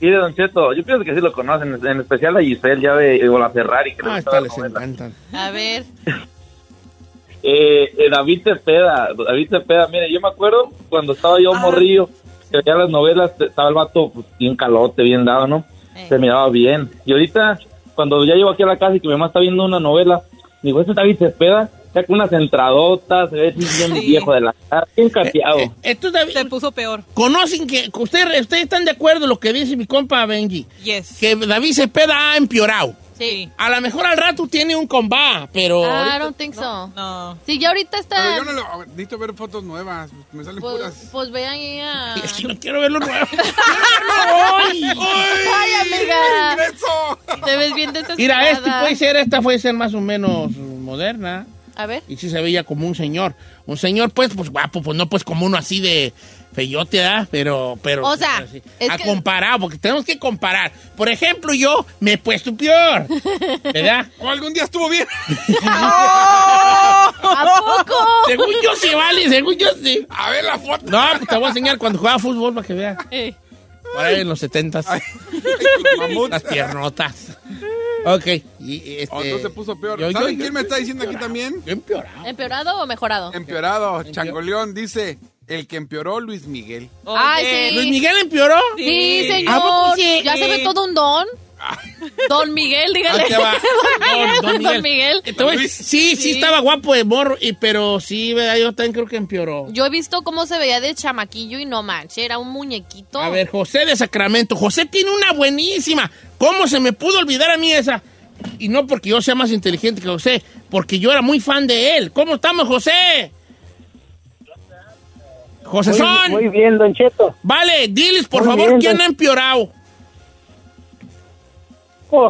Mire, 0.01 0.17
Don 0.17 0.35
Cheto, 0.35 0.73
yo 0.75 0.85
pienso 0.85 1.03
que 1.05 1.15
sí 1.15 1.21
lo 1.21 1.33
conocen, 1.33 1.79
en 1.87 2.01
especial 2.01 2.37
a 2.37 2.41
Giselle, 2.41 2.83
ya 2.83 2.95
de 2.95 3.27
o 3.29 3.39
la 3.39 3.49
Ferrari. 3.51 3.95
Que 3.97 4.03
le 4.03 4.11
Ah, 4.11 4.23
la 4.33 4.41
les 4.41 4.59
encantan. 4.59 5.15
A 5.33 5.51
ver. 5.51 5.85
Eh, 7.47 7.93
eh, 7.99 8.09
David 8.11 8.41
Cepeda, 8.43 9.09
David 9.27 9.49
Cepeda, 9.51 9.87
mire, 9.89 10.11
yo 10.11 10.19
me 10.19 10.29
acuerdo 10.29 10.71
cuando 10.89 11.13
estaba 11.13 11.39
yo 11.41 11.53
morrillo, 11.55 12.09
que 12.51 12.57
veía 12.65 12.75
las 12.75 12.89
novelas, 12.89 13.33
estaba 13.39 13.69
el 13.69 13.75
vato 13.75 14.11
pues, 14.15 14.25
bien 14.39 14.57
calote, 14.57 15.03
bien 15.03 15.27
dado, 15.27 15.47
¿no? 15.47 15.65
Eh. 15.95 16.07
Se 16.09 16.19
miraba 16.19 16.49
bien. 16.49 16.91
Y 17.05 17.13
ahorita, 17.13 17.59
cuando 17.95 18.25
ya 18.25 18.35
llego 18.35 18.49
aquí 18.49 18.63
a 18.63 18.67
la 18.67 18.79
casa 18.79 18.97
y 18.97 19.01
que 19.01 19.09
mi 19.09 19.13
mamá 19.15 19.27
está 19.27 19.41
viendo 19.41 19.63
una 19.63 19.79
novela, 19.79 20.23
digo, 20.63 20.81
ese 20.81 20.93
es 20.93 20.97
David 20.97 21.19
Cepeda, 21.19 21.69
ya 21.95 22.03
con 22.05 22.15
unas 22.17 22.33
entradotas, 22.33 23.29
se 23.31 23.37
ve 23.37 23.51
bien 23.53 23.69
Sí. 23.95 24.01
viejo 24.07 24.33
de 24.33 24.41
la 24.41 24.55
cara, 24.71 24.89
bien 24.97 25.11
cateado. 25.11 25.59
Eh, 25.59 25.71
Esto 25.83 26.11
David, 26.11 26.33
Se 26.33 26.45
puso 26.47 26.73
peor. 26.73 27.03
conocen 27.13 27.67
que 27.67 27.91
ustedes, 27.93 28.41
ustedes 28.41 28.63
están 28.65 28.85
de 28.87 28.91
acuerdo 28.93 29.27
lo 29.27 29.39
que 29.39 29.53
dice 29.53 29.77
mi 29.77 29.87
compa 29.87 30.25
Benji, 30.25 30.67
Yes. 30.83 31.19
que 31.21 31.37
David 31.37 31.73
Cepeda 31.75 32.33
ha 32.33 32.37
empeorado. 32.39 32.95
Sí. 33.19 33.49
A 33.57 33.71
lo 33.71 33.81
mejor 33.81 34.05
al 34.07 34.17
rato 34.17 34.47
tiene 34.49 34.75
un 34.75 34.87
comba, 34.87 35.49
pero 35.53 35.83
I 35.83 35.85
ahorita- 35.89 36.19
don't 36.19 36.37
think 36.37 36.55
so. 36.55 36.89
No. 36.89 37.39
Sí, 37.47 37.59
ya 37.59 37.69
ahorita 37.69 37.91
Pero 37.91 38.03
está. 38.03 38.37
yo 38.37 38.45
no 38.45 38.53
lo... 38.53 38.67
a 38.67 38.77
ver, 38.79 38.89
Necesito 38.89 39.19
ver 39.19 39.35
fotos 39.35 39.63
nuevas. 39.63 40.11
Me 40.33 40.43
salen 40.45 40.61
Pues, 40.61 40.75
puras... 40.77 40.95
pues 41.13 41.31
ve 41.31 41.47
ahí 41.47 41.79
a. 41.81 42.15
es 42.25 42.33
que 42.33 42.49
no 42.49 42.59
quiero 42.59 42.81
verlo 42.81 42.99
nuevo. 42.99 43.27
¡Quiero 43.31 43.45
verlo 43.45 44.57
hoy! 44.57 44.83
¡Ay, 45.55 45.73
amiga! 45.81 46.53
¡Ingreso! 46.53 47.19
Te 47.45 47.57
ves 47.57 47.75
bien 47.75 47.93
desesperada. 47.93 48.17
Mira, 48.17 48.51
este 48.51 48.71
puede 48.71 48.97
ser, 48.97 49.17
esta 49.17 49.41
puede 49.43 49.59
ser 49.59 49.75
más 49.75 49.95
o 49.95 50.01
menos 50.01 50.51
moderna. 50.57 51.47
A 51.77 51.87
ver. 51.87 52.03
Y 52.09 52.17
sí 52.17 52.31
se 52.31 52.41
veía 52.41 52.63
como 52.65 52.87
un 52.87 52.95
señor. 52.95 53.35
Un 53.67 53.77
señor, 53.77 54.11
pues, 54.11 54.33
pues 54.35 54.51
guapo, 54.51 54.81
pues 54.83 54.97
no 54.97 55.09
pues 55.09 55.25
como 55.25 55.47
uno 55.47 55.57
así 55.57 55.81
de 55.81 56.13
feyote, 56.55 56.99
¿verdad? 56.99 57.29
Pero, 57.31 57.79
pero. 57.83 58.07
O 58.07 58.17
sea, 58.17 58.37
pero 58.39 58.49
sí. 58.51 58.63
es 58.79 58.91
a 58.91 58.97
que- 58.97 59.05
comparar, 59.05 59.59
porque 59.61 59.79
tenemos 59.79 60.05
que 60.05 60.19
comparar. 60.19 60.73
Por 60.97 61.09
ejemplo, 61.09 61.53
yo 61.55 61.85
me 62.01 62.13
he 62.13 62.19
puesto 62.19 62.55
peor. 62.57 63.07
¿Verdad? 63.65 64.07
O 64.21 64.29
algún 64.31 64.53
día 64.55 64.65
estuvo 64.65 64.89
bien. 64.89 65.07
¿A 65.67 67.45
poco? 67.59 67.95
según 68.27 68.55
yo 68.63 68.75
sí 68.77 68.95
vale, 68.95 69.29
según 69.29 69.57
yo 69.57 69.69
sí. 69.83 70.07
A 70.09 70.31
ver 70.31 70.45
la 70.45 70.59
foto. 70.59 70.85
No, 70.87 71.03
pues 71.17 71.29
te 71.29 71.35
voy 71.37 71.45
a 71.45 71.49
enseñar 71.49 71.79
cuando 71.79 71.99
jugaba 71.99 72.19
fútbol 72.19 72.55
para 72.55 72.67
que 72.67 72.75
veas. 72.75 72.99
Eh, 73.11 73.35
Por 73.95 74.05
ahí 74.05 74.21
en 74.21 74.29
los 74.29 74.39
setentas. 74.41 74.87
Las 76.31 76.43
piernotas. 76.43 77.37
Ok. 78.07 78.27
Y, 78.61 78.97
este, 78.99 79.15
O 79.15 79.25
no 79.25 79.39
se 79.39 79.51
puso 79.51 79.77
peor. 79.81 79.99
yo- 79.99 80.13
¿Saben 80.13 80.37
yo- 80.37 80.43
quién 80.43 80.53
me 80.53 80.61
está 80.61 80.77
diciendo 80.77 81.05
aquí 81.05 81.17
también? 81.17 81.63
empeorado. 81.67 82.27
¿Empeorado 82.27 82.83
o 82.83 82.87
mejorado? 82.87 83.33
Empeorado. 83.33 84.03
Changoleón 84.05 84.75
dice, 84.75 85.19
el 85.47 85.67
que 85.67 85.77
empeoró 85.77 86.21
Luis 86.21 86.47
Miguel. 86.47 86.89
Ay, 87.07 87.45
sí. 87.71 87.75
¿Luis 87.77 87.89
Miguel 87.89 88.17
empeoró? 88.23 88.57
Sí, 88.77 89.29
¿A 89.47 89.61
poco 89.61 89.95
señor. 89.95 90.17
sí? 90.19 90.23
Ya 90.25 90.37
se 90.37 90.47
ve 90.49 90.59
todo 90.61 90.85
un 90.85 90.95
don. 90.95 91.27
Don 92.29 92.53
Miguel, 92.53 92.93
dígale. 92.93 93.25
Va. 93.39 93.55
Don 94.43 94.83
Miguel. 94.83 95.23
Don- 95.37 95.57
Don 95.57 95.59
sí, 95.69 96.15
Sí. 96.17 96.33
estaba 96.33 96.61
guapo 96.61 96.93
de 96.95 97.05
morro, 97.05 97.39
y, 97.41 97.55
pero 97.55 98.01
sí, 98.01 98.35
¿verdad? 98.35 98.57
yo 98.59 98.73
también 98.75 98.93
creo 98.93 99.07
que 99.07 99.17
empeoró. 99.17 99.67
Yo 99.71 99.87
he 99.87 99.91
visto 99.91 100.23
cómo 100.23 100.45
se 100.47 100.59
veía 100.59 100.81
de 100.81 100.95
chamaquillo 100.95 101.59
y 101.59 101.65
no 101.65 101.83
manches, 101.83 102.19
era 102.19 102.37
un 102.39 102.51
muñequito. 102.51 103.19
A 103.19 103.31
ver, 103.31 103.49
José 103.49 103.87
de 103.87 103.97
Sacramento. 103.97 104.57
José 104.57 104.85
tiene 104.85 105.11
una 105.11 105.33
buenísima. 105.33 106.11
¿Cómo 106.37 106.67
se 106.69 106.81
me 106.81 106.93
pudo 106.93 107.19
olvidar 107.19 107.51
a 107.51 107.57
mí 107.57 107.73
esa? 107.73 108.03
Y 108.59 108.69
no 108.69 108.87
porque 108.87 109.09
yo 109.11 109.23
sea 109.23 109.35
más 109.35 109.51
inteligente 109.51 110.03
que 110.03 110.09
José, 110.09 110.43
porque 110.69 110.99
yo 110.99 111.11
era 111.13 111.23
muy 111.23 111.41
fan 111.41 111.67
de 111.67 111.97
él. 111.97 112.13
¿Cómo 112.13 112.35
estamos, 112.35 112.67
José? 112.69 113.33
José 115.65 115.95
Son. 115.95 116.31
Muy 116.31 116.49
bien, 116.49 116.79
Don 116.79 116.95
Cheto. 116.95 117.35
Vale, 117.43 117.89
diles 117.89 118.29
por 118.29 118.43
Muy 118.45 118.51
favor 118.53 118.69
bien, 118.69 118.81
quién 118.81 118.93
don- 118.93 119.01
ha 119.03 119.07
empeorado. 119.07 119.71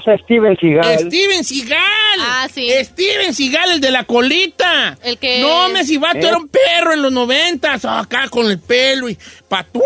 Sea, 0.03 0.17
Steven 0.17 0.57
Seagal. 0.57 0.99
Steven 0.99 1.45
Seagal. 1.45 1.79
Ah, 2.21 2.49
sí. 2.51 2.71
Steven 2.85 3.35
Seagal, 3.35 3.73
el 3.73 3.81
de 3.83 3.91
la 3.91 4.05
colita. 4.05 4.97
El 5.03 5.19
que- 5.19 5.41
No, 5.43 5.69
Messi 5.69 5.99
Vato 5.99 6.17
¿Eh? 6.19 6.29
era 6.29 6.39
un 6.39 6.49
perro 6.49 6.95
en 6.95 7.03
los 7.03 7.13
noventas, 7.13 7.85
acá 7.85 8.29
con 8.31 8.51
el 8.51 8.59
pelo 8.59 9.11
y 9.11 9.19
patuá, 9.47 9.83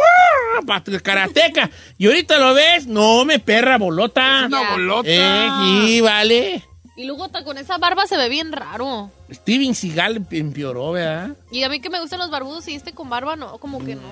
pat- 0.65 1.03
karateca. 1.03 1.69
Y 1.97 2.07
ahorita 2.07 2.39
lo 2.39 2.55
ves, 2.55 2.87
no, 2.87 3.25
me 3.25 3.41
perra 3.41 3.77
bolota. 3.77 4.45
Una 4.47 4.63
Ya. 4.63 4.71
bolota. 4.71 5.09
Eh, 5.11 5.49
sí, 5.87 6.01
vale. 6.01 6.63
Y 6.99 7.05
luego 7.05 7.29
ta- 7.29 7.45
con 7.45 7.57
esa 7.59 7.79
barba 7.79 8.07
se 8.09 8.17
ve 8.17 8.29
bien 8.29 8.51
raro. 8.51 9.11
Steven 9.33 9.75
Seagal 9.75 10.27
empeoró, 10.33 10.91
¿verdad? 10.93 11.31
Y 11.53 11.63
a 11.63 11.69
mí 11.69 11.79
que 11.81 11.91
me 11.91 12.01
gustan 12.01 12.19
los 12.19 12.29
barbudos 12.29 12.67
y 12.67 12.75
este 12.75 12.93
con 12.93 13.09
barba 13.09 13.37
no, 13.37 13.59
como 13.59 13.85
que 13.85 13.95
no. 13.95 14.03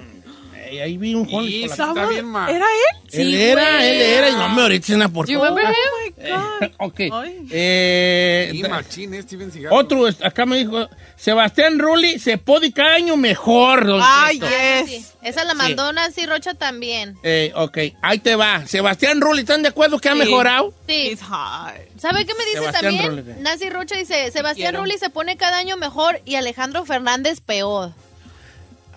Eh, 0.69 0.83
ahí 0.83 0.97
vi 0.97 1.15
un 1.15 1.25
joven. 1.29 1.49
Y 1.49 1.67
con 1.67 1.79
la- 1.79 1.85
está 1.93 2.07
bien 2.09 2.25
mal. 2.27 2.49
¿Era 2.49 2.65
él? 2.65 3.09
Él 3.13 3.27
Sí, 3.33 3.43
era, 3.43 3.71
güey. 3.77 3.89
él 3.91 4.03
era. 4.03 4.29
Y 4.31 4.33
no, 4.35 4.49
me 4.51 4.63
ahorita 4.63 4.85
es 4.87 4.91
una 4.97 5.09
Do 5.09 5.11
you 5.11 5.15
portada. 5.15 5.49
remember 5.49 5.65
him? 5.75 6.33
Oh 6.33 6.61
my 6.61 6.69
God. 6.69 6.71
ok. 6.79 7.01
Ay. 7.13 7.47
Eh, 7.51 8.51
Y 8.55 8.63
machín, 8.63 9.15
eh, 9.15 9.23
Steven 9.23 9.51
Seagal. 9.53 9.73
otro, 9.73 10.07
acá 10.23 10.47
me 10.47 10.59
dijo, 10.59 10.89
Sebastián 11.17 11.79
Rulli 11.79 12.19
se 12.19 12.39
pone 12.39 12.73
cada 12.73 12.95
año 12.95 13.17
mejor. 13.17 13.87
don 13.87 14.01
Ay, 14.05 14.39
yes. 14.41 14.89
Sí. 14.89 15.07
Esa 15.23 15.45
la 15.45 15.55
mandó 15.55 15.93
Nancy 15.93 16.27
Rocha 16.27 16.55
también. 16.55 17.17
Eh, 17.23 17.53
ok, 17.57 17.79
ahí 18.03 18.19
te 18.19 18.37
va. 18.37 18.67
Sebastián 18.67 19.21
Rulli, 19.21 19.41
¿están 19.41 19.63
de 19.63 19.71
acuerdo 19.71 19.99
que 19.99 20.09
ha 20.09 20.13
Sí. 20.13 20.19
mejorado? 20.19 20.73
Sí. 20.87 21.17
¿Sabe 21.99 22.25
qué 22.27 22.35
me 22.35 22.45
dice 22.45 22.59
Sebastián 22.59 22.97
también? 22.99 23.07
Rulli. 23.27 23.41
Nancy 23.43 23.71
Rocha 23.71 23.97
dice, 23.97 24.31
Sebastián. 24.31 24.77
Rulli 24.77 24.99
se 24.99 25.11
pone 25.11 25.37
cada 25.37 25.57
año 25.59 25.77
mejor 25.77 26.21
y 26.25 26.37
Alejandro 26.37 26.85
Fernández 26.85 27.41
peor. 27.41 27.93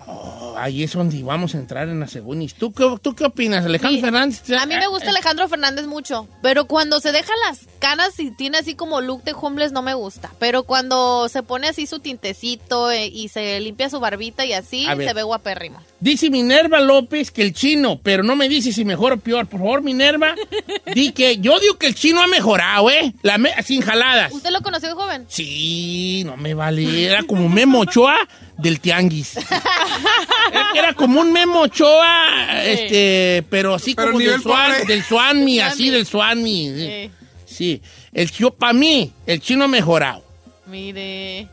Oh, 0.06 0.54
ahí 0.56 0.82
es 0.82 0.92
donde 0.92 1.22
vamos 1.22 1.54
a 1.54 1.58
entrar 1.58 1.88
en 1.88 2.00
la 2.00 2.08
segunda. 2.08 2.44
¿Y 2.44 2.48
¿Tú 2.48 2.72
qué, 2.72 2.96
tú 3.02 3.14
qué 3.14 3.24
opinas, 3.24 3.64
Alejandro 3.64 3.96
Sí. 3.98 4.02
Fernández? 4.02 4.42
A 4.50 4.66
mí 4.66 4.74
me 4.74 4.86
gusta 4.88 5.10
Alejandro 5.10 5.48
Fernández 5.48 5.86
mucho, 5.86 6.26
pero 6.42 6.66
cuando 6.66 7.00
se 7.00 7.12
deja 7.12 7.32
las 7.48 7.60
canas 7.78 8.18
y 8.18 8.30
tiene 8.32 8.58
así 8.58 8.74
como 8.74 9.00
look 9.00 9.22
de 9.24 9.34
homeless 9.40 9.72
no 9.72 9.82
me 9.82 9.94
gusta. 9.94 10.30
Pero 10.38 10.64
cuando 10.64 11.28
se 11.28 11.42
pone 11.42 11.68
así 11.68 11.86
su 11.86 12.00
tintecito 12.00 12.90
eh, 12.90 13.06
y 13.06 13.28
se 13.28 13.60
limpia 13.60 13.88
su 13.90 14.00
barbita 14.00 14.44
y 14.44 14.52
así, 14.52 14.86
A 14.86 14.94
ver. 14.94 15.08
se 15.08 15.14
ve 15.14 15.22
guapérrimo. 15.22 15.80
Dice 16.00 16.30
Minerva 16.30 16.80
López 16.80 17.30
que 17.30 17.42
el 17.42 17.52
chino, 17.52 18.00
pero 18.02 18.22
no 18.22 18.34
me 18.36 18.48
dice 18.48 18.72
si 18.72 18.84
mejor 18.84 19.12
o 19.12 19.16
peor. 19.18 19.46
Por 19.46 19.60
favor, 19.60 19.82
Minerva, 19.82 20.34
di 20.94 21.12
que 21.12 21.38
yo 21.38 21.58
digo 21.60 21.76
que 21.78 21.86
el 21.86 21.94
chino 21.94 22.22
ha 22.22 22.26
mejorado, 22.26 22.90
¿eh? 22.90 23.12
La 23.22 23.38
me- 23.38 23.52
sin 23.62 23.80
jaladas. 23.82 24.32
¿Usted 24.32 24.50
lo 24.50 24.62
conoció 24.62 24.88
de 24.88 24.94
joven? 24.94 25.26
Sí, 25.28 26.22
no 26.24 26.36
me 26.36 26.54
vale. 26.54 27.04
Era 27.06 27.22
como 27.24 27.48
Memo 27.48 27.80
Ochoa 27.80 28.16
del 28.60 28.80
Tianguis. 28.80 29.36
Era, 30.74 30.92
como 30.94 31.20
un 31.20 31.32
Memo 31.32 31.60
Ochoa, 31.60 32.62
este, 32.64 33.44
pero 33.50 33.74
así 33.74 33.94
Pero 33.94 34.12
como 34.12 34.24
del 34.24 34.40
Swan, 34.42 34.86
del 34.86 35.02
Swanmi, 35.04 35.60
así 35.60 35.76
Swanmi. 35.84 35.90
del 35.90 36.06
Swanmi. 36.06 36.68
Sí. 36.76 37.10
Sí. 37.46 37.82
El 38.12 38.30
chino, 38.30 38.50
para 38.50 38.72
mí, 38.72 39.12
el 39.26 39.40
chino 39.40 39.64
ha 39.64 39.68
mejorado. 39.68 40.22
mire. 40.66 41.48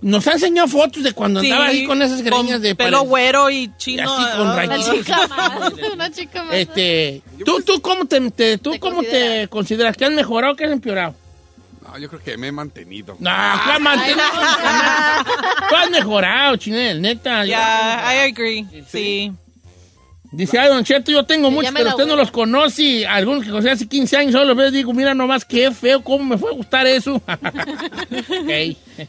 Nos 0.00 0.26
ha 0.26 0.32
enseñado 0.32 0.66
fotos 0.66 1.04
de 1.04 1.12
cuando 1.12 1.38
andaba 1.38 1.66
ahí 1.66 1.84
con 1.86 2.02
esas 2.02 2.22
greñas 2.22 2.60
de 2.60 2.74
pelo 2.74 2.98
pare- 2.98 3.08
güero 3.08 3.50
y 3.50 3.70
chino. 3.78 4.02
así 4.02 4.36
con 4.36 4.48
ah, 4.48 4.64
Una 4.64 4.78
chica 4.82 5.26
más. 5.28 5.72
Una 5.94 6.10
chica 6.10 6.42
más. 6.42 6.54
Este, 6.56 7.22
¿tú, 7.44 7.62
tú 7.62 7.80
cómo 7.80 8.04
te, 8.06 8.20
te- 8.32 8.58
tú 8.58 8.72
¿Te 8.72 8.80
cómo 8.80 8.96
consideras? 8.96 9.42
te 9.42 9.48
consideras? 9.48 9.96
¿Que 9.96 10.04
has 10.06 10.10
mejorado 10.10 10.54
o 10.54 10.56
que 10.56 10.64
has 10.64 10.72
empeorado? 10.72 11.14
No, 11.82 11.98
yo 11.98 12.08
creo 12.08 12.22
que 12.22 12.36
me 12.36 12.48
he 12.48 12.52
mantenido. 12.52 13.16
No, 13.18 13.30
¿cuál 13.64 13.80
mantenido? 13.82 14.20
Tú 15.68 15.76
has 15.76 15.90
mejorado, 15.90 16.56
chinel, 16.56 17.00
neta. 17.00 17.44
Yeah, 17.44 18.14
I 18.14 18.30
agree. 18.30 18.66
Sí. 18.88 19.32
Dice, 20.30 20.58
ay, 20.58 20.68
Don 20.68 20.82
Cheto, 20.82 21.12
yo 21.12 21.26
tengo 21.26 21.50
muchos, 21.50 21.72
pero 21.74 21.90
usted 21.90 22.06
no 22.06 22.16
los 22.16 22.30
conoce. 22.30 23.06
Algunos 23.06 23.44
que 23.44 23.50
conocí 23.50 23.68
hace 23.68 23.86
15 23.86 24.16
años, 24.16 24.32
solo 24.32 24.46
los 24.46 24.56
veo 24.56 24.68
y 24.68 24.72
digo, 24.72 24.94
mira 24.94 25.12
nomás 25.14 25.44
qué 25.44 25.70
feo, 25.72 26.02
cómo 26.02 26.24
me 26.24 26.38
fue 26.38 26.50
a 26.52 26.54
gustar 26.54 26.86
eso. 26.86 27.16
ok. 27.26 27.28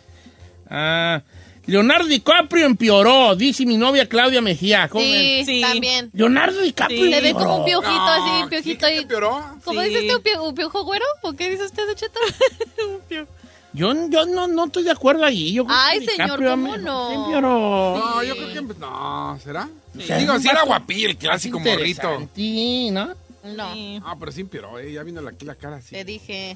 Ah, 0.76 1.22
Leonardo 1.66 2.06
DiCaprio 2.08 2.66
empeoró, 2.66 3.36
dice 3.36 3.66
mi 3.66 3.78
novia 3.78 4.08
Claudia 4.10 4.42
Mejía. 4.42 4.90
¿Cómo 4.90 5.04
ven? 5.04 5.46
Sí, 5.46 5.56
Sí. 5.56 5.62
también. 5.62 6.10
Leonardo 6.14 6.62
DiCaprio 6.62 7.04
Sí. 7.06 7.10
Le 7.10 7.22
ve 7.22 7.34
como 7.34 7.56
un 7.56 7.60
empeoró. 7.62 7.82
piojito 7.82 8.06
No, 8.06 8.12
así, 8.12 8.44
¿sí 8.44 8.50
piojito 8.50 8.86
ahí. 8.86 8.98
empeoró? 8.98 9.44
¿Cómo 9.64 9.82
Sí. 9.82 9.88
dice 9.90 10.02
usted, 10.02 10.16
un, 10.16 10.22
pio- 10.24 10.50
un 10.50 10.56
piojo 10.56 10.84
güero? 10.84 11.06
¿Por 11.22 11.36
qué 11.36 11.50
dice 11.50 11.64
usted, 11.66 11.86
Don 11.88 11.96
Cheto? 11.96 12.20
Un 12.90 13.00
piojo. 13.08 13.32
Yo, 13.76 13.92
yo 14.10 14.26
no, 14.28 14.48
no 14.48 14.66
estoy 14.66 14.84
de 14.84 14.92
acuerdo 14.92 15.26
ahí. 15.26 15.52
Yo 15.54 15.66
creo 15.66 15.76
Ay, 15.80 16.00
que 16.02 16.06
señor, 16.12 16.26
DiCaprio 16.40 16.50
¿cómo 16.52 16.72
me- 16.74 16.78
no? 16.78 17.12
empeoró. 17.26 17.98
No, 17.98 18.24
yo 18.24 18.36
creo 18.36 18.54
que... 18.54 18.62
No, 18.80 19.40
¿será? 19.44 19.68
sea, 20.06 20.18
Digo, 20.18 20.38
si 20.40 20.48
era 20.48 20.58
vato 20.60 20.68
guapillo, 20.68 21.10
el 21.10 21.18
clásico 21.18 21.60
morrito. 21.60 22.20
Interesante, 22.22 22.92
¿no? 22.92 23.16
No, 23.56 23.74
Sí. 23.74 24.00
Ah, 24.06 24.16
pero 24.20 24.32
sí 24.32 24.42
empeoró, 24.42 24.78
eh. 24.80 24.92
Ya 24.94 25.02
viendo 25.04 25.28
aquí 25.28 25.44
la 25.46 25.56
cara 25.56 25.78
así. 25.78 25.96
te 25.96 26.06
dije. 26.06 26.56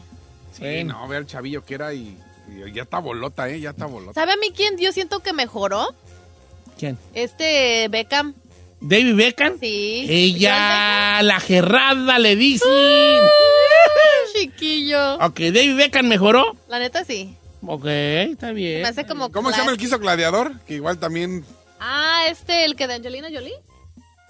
Sí, 0.53 0.83
no, 0.83 1.07
ve 1.07 1.17
al 1.17 1.25
chavillo 1.25 1.65
que 1.65 1.73
era 1.73 1.93
y 1.93 2.17
ya 2.73 2.83
está 2.83 2.99
bolota, 2.99 3.49
eh. 3.49 3.59
Ya 3.59 3.71
está 3.71 3.85
bolota. 3.85 4.13
¿Sabe 4.13 4.33
a 4.33 4.37
mí 4.37 4.51
quién 4.55 4.77
yo 4.77 4.91
siento 4.91 5.19
que 5.21 5.33
mejoró? 5.33 5.87
¿Quién? 6.77 6.97
Este 7.13 7.87
Beckham. 7.89 8.33
¿David 8.79 9.15
Beckham? 9.15 9.59
Sí. 9.59 10.05
Ella, 10.07 11.21
la 11.23 11.39
gerrada 11.39 12.19
le 12.19 12.35
dicen. 12.35 12.69
Chiquillo. 14.33 15.15
Ok, 15.15 15.39
David 15.39 15.75
Beckham 15.77 16.07
mejoró. 16.07 16.55
La 16.67 16.79
neta 16.79 17.03
sí. 17.03 17.35
Ok, 17.65 17.85
está 17.85 18.51
bien. 18.51 18.83
Me 18.83 18.87
hace 18.89 19.05
como. 19.05 19.31
¿Cómo 19.31 19.51
se 19.51 19.57
llama 19.57 19.71
el 19.71 19.77
que 19.77 19.85
hizo 19.85 19.97
Gladiador? 19.99 20.59
Que 20.67 20.75
igual 20.75 20.99
también... 20.99 21.43
Ah, 21.79 22.25
este, 22.29 22.65
el 22.65 22.75
que 22.75 22.87
de 22.87 22.95
Angelina 22.95 23.27
Jolie. 23.33 23.53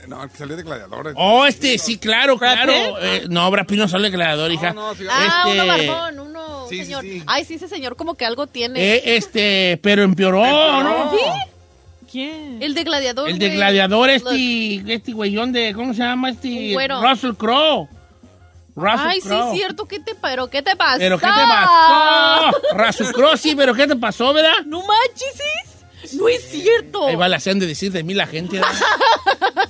No, 0.08 0.24
el 0.24 0.30
que 0.30 0.38
salió 0.38 0.56
de 0.56 0.64
Gladiador. 0.64 1.14
Oh, 1.18 1.46
este, 1.46 1.78
sí, 1.78 1.98
claro, 1.98 2.38
¿Brad 2.38 2.54
claro. 2.64 3.02
Eh, 3.02 3.26
no, 3.30 3.50
Brad 3.52 3.66
Pitt 3.66 3.80
no 3.80 3.88
sale 3.88 4.12
creador, 4.12 4.52
hija. 4.52 4.72
no, 4.74 4.94
sí, 4.96 5.04
Ah, 5.10 5.44
Este- 5.46 5.62
uno 5.62 5.68
barbón, 5.68 6.20
uno 6.68 6.70
Sí, 6.70 6.80
sí, 6.80 6.86
señor. 6.86 7.04
sí. 7.04 7.24
Ay, 7.28 7.46
sí, 7.46 7.56
ese 7.56 7.68
señor 7.68 7.96
como 7.96 8.16
que 8.16 8.26
algo 8.26 8.48
tiene. 8.48 8.80
Eh, 8.96 9.16
este, 9.18 9.80
pero 9.82 10.04
empeoró, 10.04 10.44
¿no? 10.84 11.12
¿Sí? 11.12 11.18
¿Quién? 12.12 12.62
El 12.62 12.74
de 12.74 12.84
Gladiador. 12.84 13.30
El 13.30 13.38
de 13.40 13.48
güey. 13.48 13.58
gladiador, 13.58 14.08
Look. 14.10 14.32
este, 14.34 14.94
este 14.94 15.12
güeyón 15.12 15.52
de, 15.52 15.74
¿cómo 15.74 15.94
se 15.94 16.00
llama? 16.04 16.30
Un 16.30 16.34
Este, 16.36 16.74
güero. 16.74 17.02
Russell 17.02 17.34
Crowe. 17.34 17.90
Russell 18.76 19.08
Ay, 19.08 19.22
sí, 19.22 19.28
Crowe. 19.28 19.54
cierto. 19.56 19.86
¿Qué 19.88 20.00
te, 20.00 20.16
pero 20.16 20.50
qué 20.50 20.62
te 20.62 20.76
pasó? 20.76 21.00
¿Pero 21.00 21.18
qué 21.20 21.26
te 21.26 21.32
pasó? 21.32 22.52
Russell 22.76 23.08
Crowe, 23.12 23.38
sí, 23.38 23.56
pero 23.56 23.74
¿qué 23.74 23.88
te 23.88 23.96
pasó, 23.96 24.32
verdad? 24.34 24.54
No 24.66 24.80
manches, 24.86 25.34
¿sí? 25.36 26.18
No 26.18 26.30
es 26.30 26.48
cierto. 26.50 27.08
Ahí 27.08 27.16
va 27.16 27.28
la 27.28 27.40
sean 27.42 27.60
de 27.60 27.66
decir 27.68 27.92
de 27.92 28.04
mí 28.04 28.14
la 28.14 28.28
gente. 28.28 28.58
¿verdad? 28.60 28.72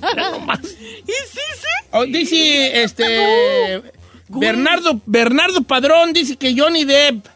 Mira 0.14 0.30
nomás. 0.30 0.60
¿Y 0.62 0.66
sí, 1.06 1.40
sí? 1.56 1.86
Oh, 1.90 2.04
dice, 2.04 2.82
este... 2.82 3.82
Bernardo, 4.28 5.00
Bernardo 5.06 5.62
Padrón 5.62 6.12
dice 6.12 6.36
que 6.36 6.54
Johnny 6.58 6.84
Depp, 6.84 7.26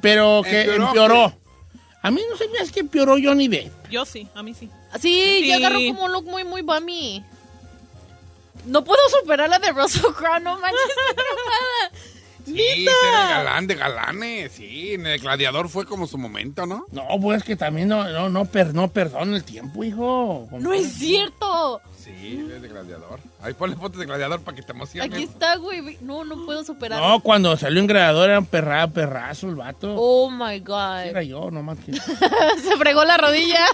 pero 0.00 0.42
que 0.44 0.60
Empeoró. 0.62 0.86
empeoró. 0.88 1.36
A 2.02 2.10
mí 2.10 2.20
no 2.30 2.36
se 2.36 2.48
me 2.48 2.58
hace 2.60 2.72
que 2.72 2.80
empeoró 2.80 3.16
Johnny 3.22 3.48
Depp. 3.48 3.90
Yo 3.90 4.04
sí, 4.04 4.28
a 4.34 4.42
mí 4.42 4.54
sí. 4.54 4.70
Sí, 5.00 5.38
Sí. 5.40 5.48
ya 5.48 5.56
agarró 5.56 5.78
como 5.88 6.04
un 6.04 6.12
look 6.12 6.24
muy, 6.24 6.44
muy 6.44 6.62
bummy. 6.62 7.24
No 8.64 8.82
puedo 8.84 9.00
superar 9.20 9.48
la 9.48 9.58
de 9.58 9.70
Russell 9.72 10.12
Crowe, 10.16 10.40
no 10.40 10.58
manches, 10.58 10.80
qué. 11.16 12.52
Sí, 12.52 12.60
ese 12.60 12.82
era 13.08 13.22
el 13.22 13.28
galán 13.44 13.66
de 13.66 13.74
galanes. 13.74 14.52
Sí, 14.52 14.92
en 14.94 15.04
el 15.06 15.18
gladiador 15.18 15.68
fue 15.68 15.84
como 15.84 16.06
su 16.06 16.16
momento, 16.16 16.64
¿no? 16.64 16.86
No, 16.92 17.04
pues 17.20 17.42
que 17.42 17.56
también 17.56 17.88
no, 17.88 18.04
no, 18.08 18.28
no, 18.28 18.44
per- 18.44 18.72
no 18.72 18.86
perdona 18.88 19.36
el 19.36 19.42
tiempo, 19.44 19.82
hijo. 19.82 20.48
No 20.52 20.72
es 20.72 20.92
cierto. 20.94 21.80
Sí, 22.06 22.48
es 22.54 22.62
de 22.62 22.68
gladiador. 22.68 23.18
Ahí 23.42 23.52
ponle 23.54 23.74
fotos 23.74 23.98
de 23.98 24.06
gladiador 24.06 24.40
para 24.40 24.56
que 24.56 24.62
te 24.62 24.70
emociones. 24.70 25.12
Aquí 25.12 25.24
está, 25.24 25.56
güey. 25.56 25.98
No, 26.02 26.24
no 26.24 26.46
puedo 26.46 26.62
superar. 26.62 27.00
No, 27.00 27.18
cuando 27.18 27.56
salió 27.56 27.80
en 27.80 27.88
Gradador 27.88 28.30
era 28.30 28.38
un 28.38 28.46
perra, 28.46 28.86
perrazo 28.86 29.48
el 29.48 29.56
vato. 29.56 29.92
Oh 29.98 30.30
my 30.30 30.60
God. 30.60 31.00
Era 31.00 31.24
yo, 31.24 31.50
nomás 31.50 31.78
que... 31.80 31.92
Se 32.62 32.76
fregó 32.78 33.04
la 33.04 33.16
rodilla. 33.16 33.66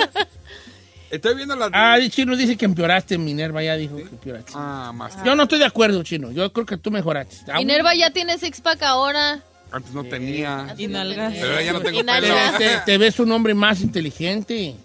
Estoy 1.10 1.34
viendo 1.34 1.54
las... 1.54 1.68
Ah, 1.74 1.98
el 1.98 2.10
chino 2.10 2.34
dice 2.34 2.56
que 2.56 2.64
empeoraste, 2.64 3.18
Minerva 3.18 3.62
ya 3.62 3.76
dijo 3.76 3.96
que 3.96 4.04
empeoraste. 4.04 4.52
Ah, 4.54 4.92
más. 4.94 5.22
Yo 5.22 5.34
no 5.34 5.42
estoy 5.42 5.58
de 5.58 5.66
acuerdo, 5.66 6.02
chino. 6.02 6.32
Yo 6.32 6.50
creo 6.54 6.64
que 6.64 6.78
tú 6.78 6.90
mejoraste. 6.90 7.52
Minerva 7.52 7.94
ya 7.94 8.10
tiene 8.10 8.38
six 8.38 8.62
pack 8.62 8.84
ahora. 8.84 9.42
Antes 9.70 9.92
no 9.92 10.04
tenía. 10.04 10.74
Y 10.78 10.86
nalgas. 10.86 11.34
Pero 11.38 11.60
ya 11.60 11.74
no 11.74 11.80
tengo 11.82 12.02
pelo. 12.02 12.34
Te, 12.56 12.78
te 12.86 12.96
ves 12.96 13.20
un 13.20 13.30
hombre 13.32 13.52
más 13.52 13.82
inteligente. 13.82 14.76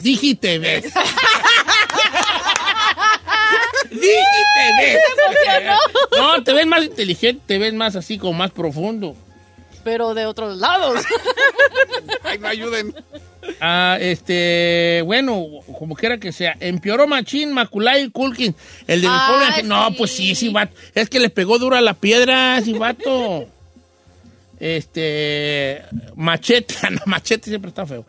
Dije 0.00 0.34
te 0.36 0.58
ves. 0.58 0.84
Dije 4.02 4.18
y 4.18 4.78
te 4.78 4.82
ves. 4.92 4.98
No, 6.18 6.42
te 6.44 6.52
ves 6.52 6.66
más 6.66 6.84
inteligente, 6.84 7.42
te 7.46 7.58
ves 7.58 7.72
más 7.72 7.96
así 7.96 8.18
como 8.18 8.34
más 8.34 8.50
profundo. 8.50 9.16
Pero 9.84 10.14
de 10.14 10.26
otros 10.26 10.58
lados. 10.58 11.02
Ay, 12.24 12.38
no 12.38 12.48
ayuden. 12.48 12.94
Ah, 13.60 13.96
este, 14.00 15.02
bueno, 15.04 15.44
como 15.78 15.96
quiera 15.96 16.18
que 16.18 16.30
sea, 16.32 16.56
empeoró 16.60 17.06
Machín, 17.08 17.52
Maculay 17.52 18.08
Culkin, 18.10 18.54
el 18.86 19.00
de 19.02 19.08
mi 19.08 19.14
Ah, 19.16 19.28
pobre 19.32 19.46
ángel. 19.46 19.68
No, 19.68 19.88
sí. 19.88 19.94
pues 19.98 20.10
sí, 20.12 20.34
sí, 20.36 20.48
vato. 20.50 20.74
Es 20.94 21.08
que 21.08 21.18
le 21.18 21.30
pegó 21.30 21.58
dura 21.58 21.80
la 21.80 21.94
piedra, 21.94 22.60
sí, 22.62 22.72
vato. 22.74 23.46
Este, 24.64 25.82
machete, 26.14 26.76
no, 26.92 27.00
machete 27.06 27.50
siempre 27.50 27.70
está 27.70 27.84
feo. 27.84 28.06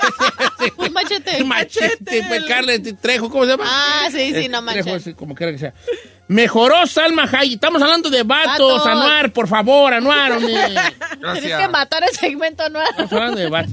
Un 0.78 0.90
machete. 0.94 1.44
machete, 1.44 2.24
pues 2.26 2.44
Carles 2.44 2.80
Trejo, 2.98 3.28
¿cómo 3.28 3.44
se 3.44 3.50
llama? 3.50 3.64
Ah, 3.66 4.08
sí, 4.10 4.32
sí, 4.32 4.46
Eh, 4.46 4.48
no 4.48 4.64
Trejo, 4.64 4.88
manches. 4.88 5.02
sí, 5.04 5.12
como 5.12 5.34
quiera 5.34 5.52
que 5.52 5.58
sea. 5.58 5.74
Mejoró 6.28 6.86
Salma 6.86 7.24
Hayek. 7.30 7.56
Estamos 7.56 7.82
hablando 7.82 8.08
de 8.08 8.22
vatos, 8.22 8.78
Vatos. 8.78 8.86
Anuar, 8.86 9.32
por 9.34 9.48
favor, 9.48 9.92
Anuar, 9.92 10.32
hombre. 10.32 10.54
Tienes 11.34 11.58
que 11.58 11.68
matar 11.68 12.02
el 12.04 12.16
segmento 12.16 12.66
nuevo. 12.70 12.88
Estamos 12.88 13.12
hablando 13.12 13.38
de 13.40 13.50
vatos. 13.50 13.72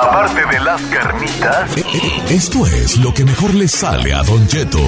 Aparte 0.00 0.46
de 0.46 0.60
las 0.60 0.80
carnitas, 0.82 1.76
esto 2.30 2.66
es 2.66 2.96
lo 2.98 3.12
que 3.12 3.24
mejor 3.24 3.54
le 3.54 3.68
sale 3.68 4.12
a 4.14 4.22
Don 4.22 4.46
Cheto. 4.46 4.80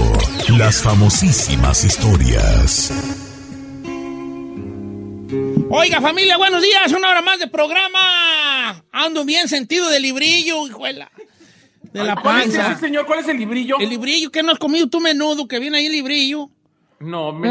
Las 0.56 0.82
famosísimas 0.82 1.84
historias. 1.84 2.92
Oiga, 5.70 6.00
familia, 6.00 6.36
buenos 6.36 6.62
días. 6.62 6.92
Una 6.92 7.10
hora 7.10 7.22
más 7.22 7.38
de 7.38 7.48
programa. 7.48 8.82
Ando 8.92 9.24
bien 9.24 9.48
sentido 9.48 9.88
de 9.90 10.00
librillo, 10.00 10.66
hijuela. 10.66 11.10
De 11.92 12.02
la 12.02 12.16
¿Cuál 12.16 12.38
es 12.42 12.44
panza. 12.54 12.72
ese, 12.72 12.80
señor? 12.80 13.06
¿Cuál 13.06 13.20
es 13.20 13.28
el 13.28 13.38
librillo? 13.38 13.76
El 13.80 13.90
librillo, 13.90 14.30
¿qué 14.30 14.42
no 14.42 14.52
has 14.52 14.58
comido 14.58 14.88
tú 14.88 15.00
menudo? 15.00 15.46
Que 15.46 15.58
viene 15.58 15.78
ahí 15.78 15.86
el 15.86 15.92
librillo. 15.92 16.48
No, 17.00 17.32
me... 17.32 17.50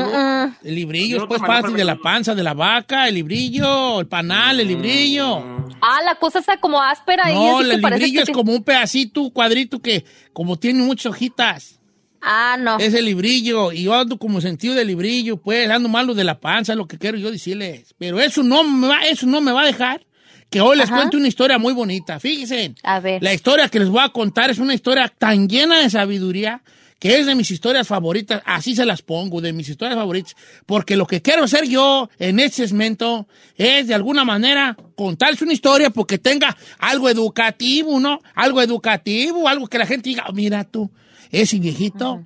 El 0.64 0.76
librillo 0.76 1.18
es 1.18 1.24
pues 1.28 1.42
no 1.42 1.48
parte 1.48 1.68
el 1.68 1.76
de 1.76 1.84
la 1.84 1.94
menudo. 1.94 2.04
panza, 2.04 2.34
de 2.36 2.44
la 2.44 2.54
vaca, 2.54 3.08
el 3.08 3.16
librillo, 3.16 4.00
el 4.00 4.08
panal, 4.08 4.60
el 4.60 4.68
librillo. 4.68 5.63
Ah, 5.82 6.00
la 6.06 6.16
cosa 6.16 6.40
está 6.40 6.58
como 6.58 6.82
áspera 6.82 7.32
y 7.32 7.34
No, 7.34 7.58
así 7.60 7.70
que 7.70 7.76
el 7.76 7.82
librillo 7.82 8.14
que 8.14 8.20
es 8.20 8.26
te- 8.28 8.32
como 8.34 8.54
un 8.54 8.64
pedacito, 8.64 9.30
cuadrito 9.32 9.80
que 9.82 10.06
como 10.34 10.58
tiene 10.58 10.84
muchas 10.84 11.08
hojitas. 11.08 11.80
Ah, 12.22 12.56
no. 12.60 12.78
Es 12.80 12.94
el 12.94 13.06
librillo. 13.06 13.72
Y 13.74 13.84
yo 13.84 13.94
ando 13.94 14.18
como 14.18 14.40
sentido 14.40 14.76
de 14.76 14.86
librillo, 14.86 15.38
pues, 15.38 15.70
ando 15.70 15.90
malo 15.90 16.14
de 16.14 16.24
la 16.24 16.40
panza, 16.40 16.74
lo 16.76 16.88
que 16.88 16.98
quiero 16.98 17.18
yo 17.18 17.30
decirles. 17.32 17.94
Pero 17.98 18.20
eso 18.22 18.44
no 18.44 18.64
me 18.64 18.88
va, 18.88 19.00
eso 19.02 19.26
no 19.28 19.42
me 19.42 19.52
va 19.52 19.64
a 19.64 19.66
dejar 19.66 20.06
que 20.50 20.62
hoy 20.62 20.78
les 20.78 20.88
Ajá. 20.88 20.98
cuente 20.98 21.18
una 21.18 21.28
historia 21.28 21.58
muy 21.58 21.74
bonita. 21.74 22.20
Fíjense. 22.22 22.76
A 22.84 23.00
ver. 23.02 23.22
La 23.22 23.34
historia 23.34 23.68
que 23.68 23.80
les 23.80 23.90
voy 23.90 24.02
a 24.04 24.10
contar 24.10 24.50
es 24.52 24.60
una 24.60 24.74
historia 24.74 25.08
tan 25.10 25.50
llena 25.50 25.80
de 25.80 25.90
sabiduría 25.90 26.62
que 27.04 27.20
es 27.20 27.26
de 27.26 27.36
mis 27.36 27.52
historias 27.52 27.86
favoritas. 27.86 28.42
Así 28.46 28.78
se 28.78 28.86
las 28.86 29.02
pongo, 29.02 29.42
de 29.42 29.52
mis 29.52 29.68
historias 29.68 29.98
favoritas. 29.98 30.38
Porque 30.66 30.96
lo 30.96 31.06
que 31.06 31.22
quiero 31.22 31.44
hacer 31.44 31.68
yo 31.68 32.10
en 32.18 32.40
este 32.40 32.66
segmento 32.66 33.28
es, 33.58 33.88
de 33.88 33.94
alguna 33.94 34.24
manera, 34.24 34.78
contarles 34.96 35.42
una 35.42 35.52
historia 35.52 35.90
porque 35.90 36.18
tenga 36.18 36.56
algo 36.80 37.10
educativo, 37.10 38.00
¿no? 38.00 38.22
Algo 38.34 38.62
educativo, 38.62 39.50
algo 39.50 39.68
que 39.68 39.80
la 39.80 39.86
gente 39.86 40.12
diga, 40.12 40.24
"Oh, 40.30 40.32
mira 40.32 40.64
tú, 40.64 40.92
ese 41.30 41.60
viejito, 41.60 42.26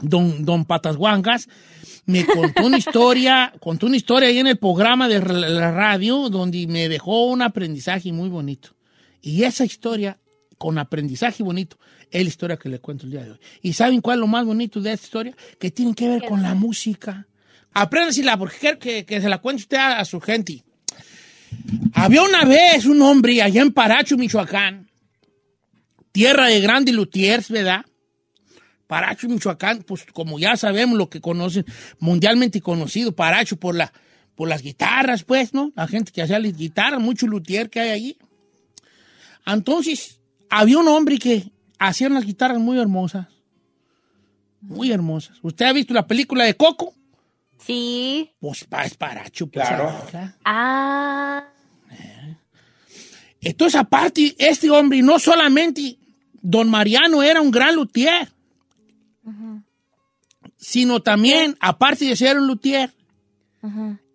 don, 0.00 0.44
don 0.44 0.64
Patas 0.64 0.96
Guangas, 0.96 1.48
me 2.06 2.26
contó 2.26 2.66
una 2.66 2.78
historia, 2.78 3.52
contó 3.60 3.86
una 3.86 3.96
historia 3.96 4.30
ahí 4.30 4.38
en 4.38 4.48
el 4.48 4.56
programa 4.56 5.06
de 5.06 5.20
la 5.20 5.70
radio 5.70 6.28
donde 6.28 6.66
me 6.66 6.88
dejó 6.88 7.26
un 7.26 7.40
aprendizaje 7.40 8.12
muy 8.12 8.28
bonito. 8.28 8.70
Y 9.22 9.44
esa 9.44 9.64
historia, 9.64 10.18
con 10.58 10.76
aprendizaje 10.76 11.44
bonito, 11.44 11.78
es 12.14 12.22
la 12.22 12.28
historia 12.28 12.56
que 12.56 12.68
le 12.68 12.78
cuento 12.78 13.06
el 13.06 13.10
día 13.10 13.24
de 13.24 13.32
hoy. 13.32 13.38
¿Y 13.60 13.72
saben 13.72 14.00
cuál 14.00 14.18
es 14.18 14.20
lo 14.20 14.28
más 14.28 14.44
bonito 14.44 14.80
de 14.80 14.92
esta 14.92 15.04
historia? 15.04 15.36
Que 15.58 15.72
tiene 15.72 15.94
que 15.96 16.08
ver 16.08 16.22
con 16.24 16.42
la 16.42 16.54
música. 16.54 17.26
Apréndasela 17.72 18.36
porque 18.38 18.56
quiero 18.56 18.78
que, 18.78 19.04
que 19.04 19.20
se 19.20 19.28
la 19.28 19.38
cuente 19.38 19.62
usted 19.62 19.78
a, 19.78 19.98
a 19.98 20.04
su 20.04 20.20
gente. 20.20 20.62
Había 21.92 22.22
una 22.22 22.44
vez 22.44 22.86
un 22.86 23.02
hombre 23.02 23.42
allá 23.42 23.62
en 23.62 23.72
Paracho, 23.72 24.16
Michoacán, 24.16 24.88
tierra 26.12 26.46
de 26.46 26.60
grandes 26.60 26.94
luthiers, 26.94 27.48
¿verdad? 27.48 27.84
Paracho, 28.86 29.28
Michoacán, 29.28 29.82
pues 29.82 30.04
como 30.12 30.38
ya 30.38 30.56
sabemos 30.56 30.96
lo 30.96 31.10
que 31.10 31.20
conocen, 31.20 31.64
mundialmente 31.98 32.60
conocido, 32.60 33.10
Paracho 33.10 33.56
por 33.56 33.74
la, 33.74 33.92
por 34.36 34.48
las 34.48 34.62
guitarras, 34.62 35.24
pues, 35.24 35.52
¿no? 35.52 35.72
La 35.74 35.88
gente 35.88 36.12
que 36.12 36.22
hacía 36.22 36.38
las 36.38 36.56
guitarras, 36.56 37.00
mucho 37.00 37.26
luthier 37.26 37.70
que 37.70 37.80
hay 37.80 37.90
allí. 37.90 38.18
Entonces, 39.46 40.20
había 40.48 40.78
un 40.78 40.86
hombre 40.86 41.18
que 41.18 41.50
hacía 41.78 42.08
unas 42.08 42.24
guitarras 42.24 42.58
muy 42.58 42.78
hermosas. 42.78 43.26
Muy 44.60 44.90
hermosas. 44.92 45.38
¿Usted 45.42 45.66
ha 45.66 45.72
visto 45.72 45.92
la 45.94 46.06
película 46.06 46.44
de 46.44 46.54
Coco? 46.56 46.94
Sí. 47.58 48.30
Pues 48.40 48.64
pa- 48.64 48.84
es 48.84 48.94
paracho, 48.94 49.46
pues. 49.46 49.66
Claro. 49.66 49.92
Ah. 50.44 51.44
Entonces, 53.40 53.78
aparte, 53.78 54.34
este 54.38 54.70
hombre, 54.70 55.02
no 55.02 55.18
solamente 55.18 55.98
don 56.40 56.68
Mariano 56.70 57.22
era 57.22 57.42
un 57.42 57.50
gran 57.50 57.74
luthier, 57.76 58.30
sino 60.56 61.00
también, 61.00 61.56
aparte 61.60 62.06
de 62.06 62.16
ser 62.16 62.38
un 62.38 62.46
luthier, 62.46 62.90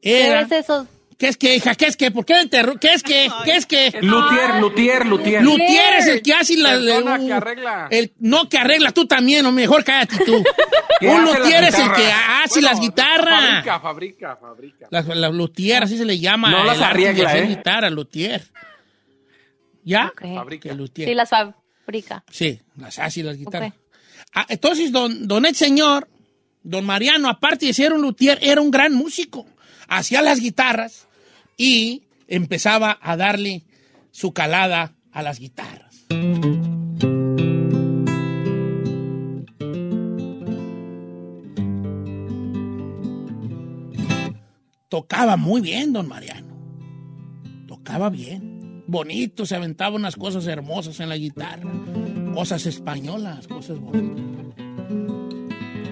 era... 0.02 0.48
¿Qué 0.48 0.56
es 0.56 0.64
eso? 0.64 0.88
¿Qué 1.20 1.28
es 1.28 1.36
que, 1.36 1.54
hija? 1.54 1.76
¿Qué 1.76 1.86
es 1.88 1.98
que? 1.98 2.12
¿Por 2.12 2.26
qué 2.26 2.36
interru- 2.42 2.80
¿Qué 2.80 2.94
es 2.94 3.04
que? 3.04 3.28
¿Qué 3.44 3.58
es 3.58 3.66
que? 3.66 3.92
Luthier, 4.02 4.56
luthier, 4.62 5.06
luthier. 5.06 5.44
Luthier 5.44 5.96
es 5.98 6.08
el 6.08 6.22
que 6.22 6.32
hace 6.34 6.56
la... 6.56 6.70
Persona 6.70 7.16
uh, 7.20 7.28
que 7.28 7.34
arregla. 7.34 7.88
el- 7.92 8.14
no, 8.20 8.48
que 8.48 8.58
arregla 8.58 8.92
tú 8.94 9.06
también, 9.06 9.46
o 9.46 9.52
mejor 9.52 9.84
cállate 9.84 10.24
tú. 10.24 10.38
Un 11.02 11.26
las 11.26 11.40
luthier 11.40 11.64
es 11.66 11.78
el 11.78 11.92
que 11.92 12.10
hace 12.10 12.62
las 12.62 12.80
guitarras. 12.80 13.42
Fabrica, 13.66 13.80
fabrica, 13.82 14.36
fabrica. 14.38 14.88
La, 14.92 15.02
la 15.02 15.30
luthier, 15.30 15.84
así 15.84 15.98
se 15.98 16.06
le 16.06 16.18
llama. 16.18 16.52
No 16.52 16.64
las 16.64 16.80
arregla, 16.80 17.38
¿eh? 17.38 17.48
guitarra, 17.48 17.90
luthier. 17.90 18.42
¿Ya? 19.84 20.14
Fabrica. 20.18 20.74
Luthier. 20.74 21.10
Sí, 21.10 21.16
las 21.16 21.30
fabrica. 21.30 22.24
Sí, 22.32 22.62
las 22.78 22.98
hace 22.98 23.24
las 23.24 23.38
guitarras. 23.38 23.74
Ah, 24.34 24.46
entonces, 24.48 24.90
don, 24.94 25.28
don 25.28 25.46
el 25.46 25.54
señor, 25.56 26.08
don 26.64 26.86
Mariano, 26.86 27.28
aparte 27.28 27.66
de 27.66 27.74
ser 27.74 27.92
un 27.92 28.02
luthier, 28.02 28.40
era 28.42 28.62
un 28.62 28.72
gran 28.72 28.94
músico. 28.94 29.46
Hacía 29.90 30.22
las 30.22 30.40
guitarras 30.40 31.08
y 31.60 32.08
empezaba 32.28 32.98
a 33.02 33.18
darle 33.18 33.66
su 34.12 34.32
calada 34.32 34.96
a 35.12 35.22
las 35.22 35.40
guitarras. 35.40 36.06
Tocaba 44.88 45.38
muy 45.38 45.62
bien, 45.62 45.94
don 45.94 46.08
Mariano. 46.08 46.58
Tocaba 47.68 48.10
bien. 48.10 48.84
Bonito, 48.88 49.46
se 49.46 49.56
aventaba 49.56 49.96
unas 49.96 50.16
cosas 50.16 50.48
hermosas 50.48 51.00
en 51.02 51.10
la 51.10 51.18
guitarra. 51.18 51.70
Cosas 52.34 52.66
españolas, 52.66 53.48
cosas 53.48 53.80
bonitas. 53.80 54.26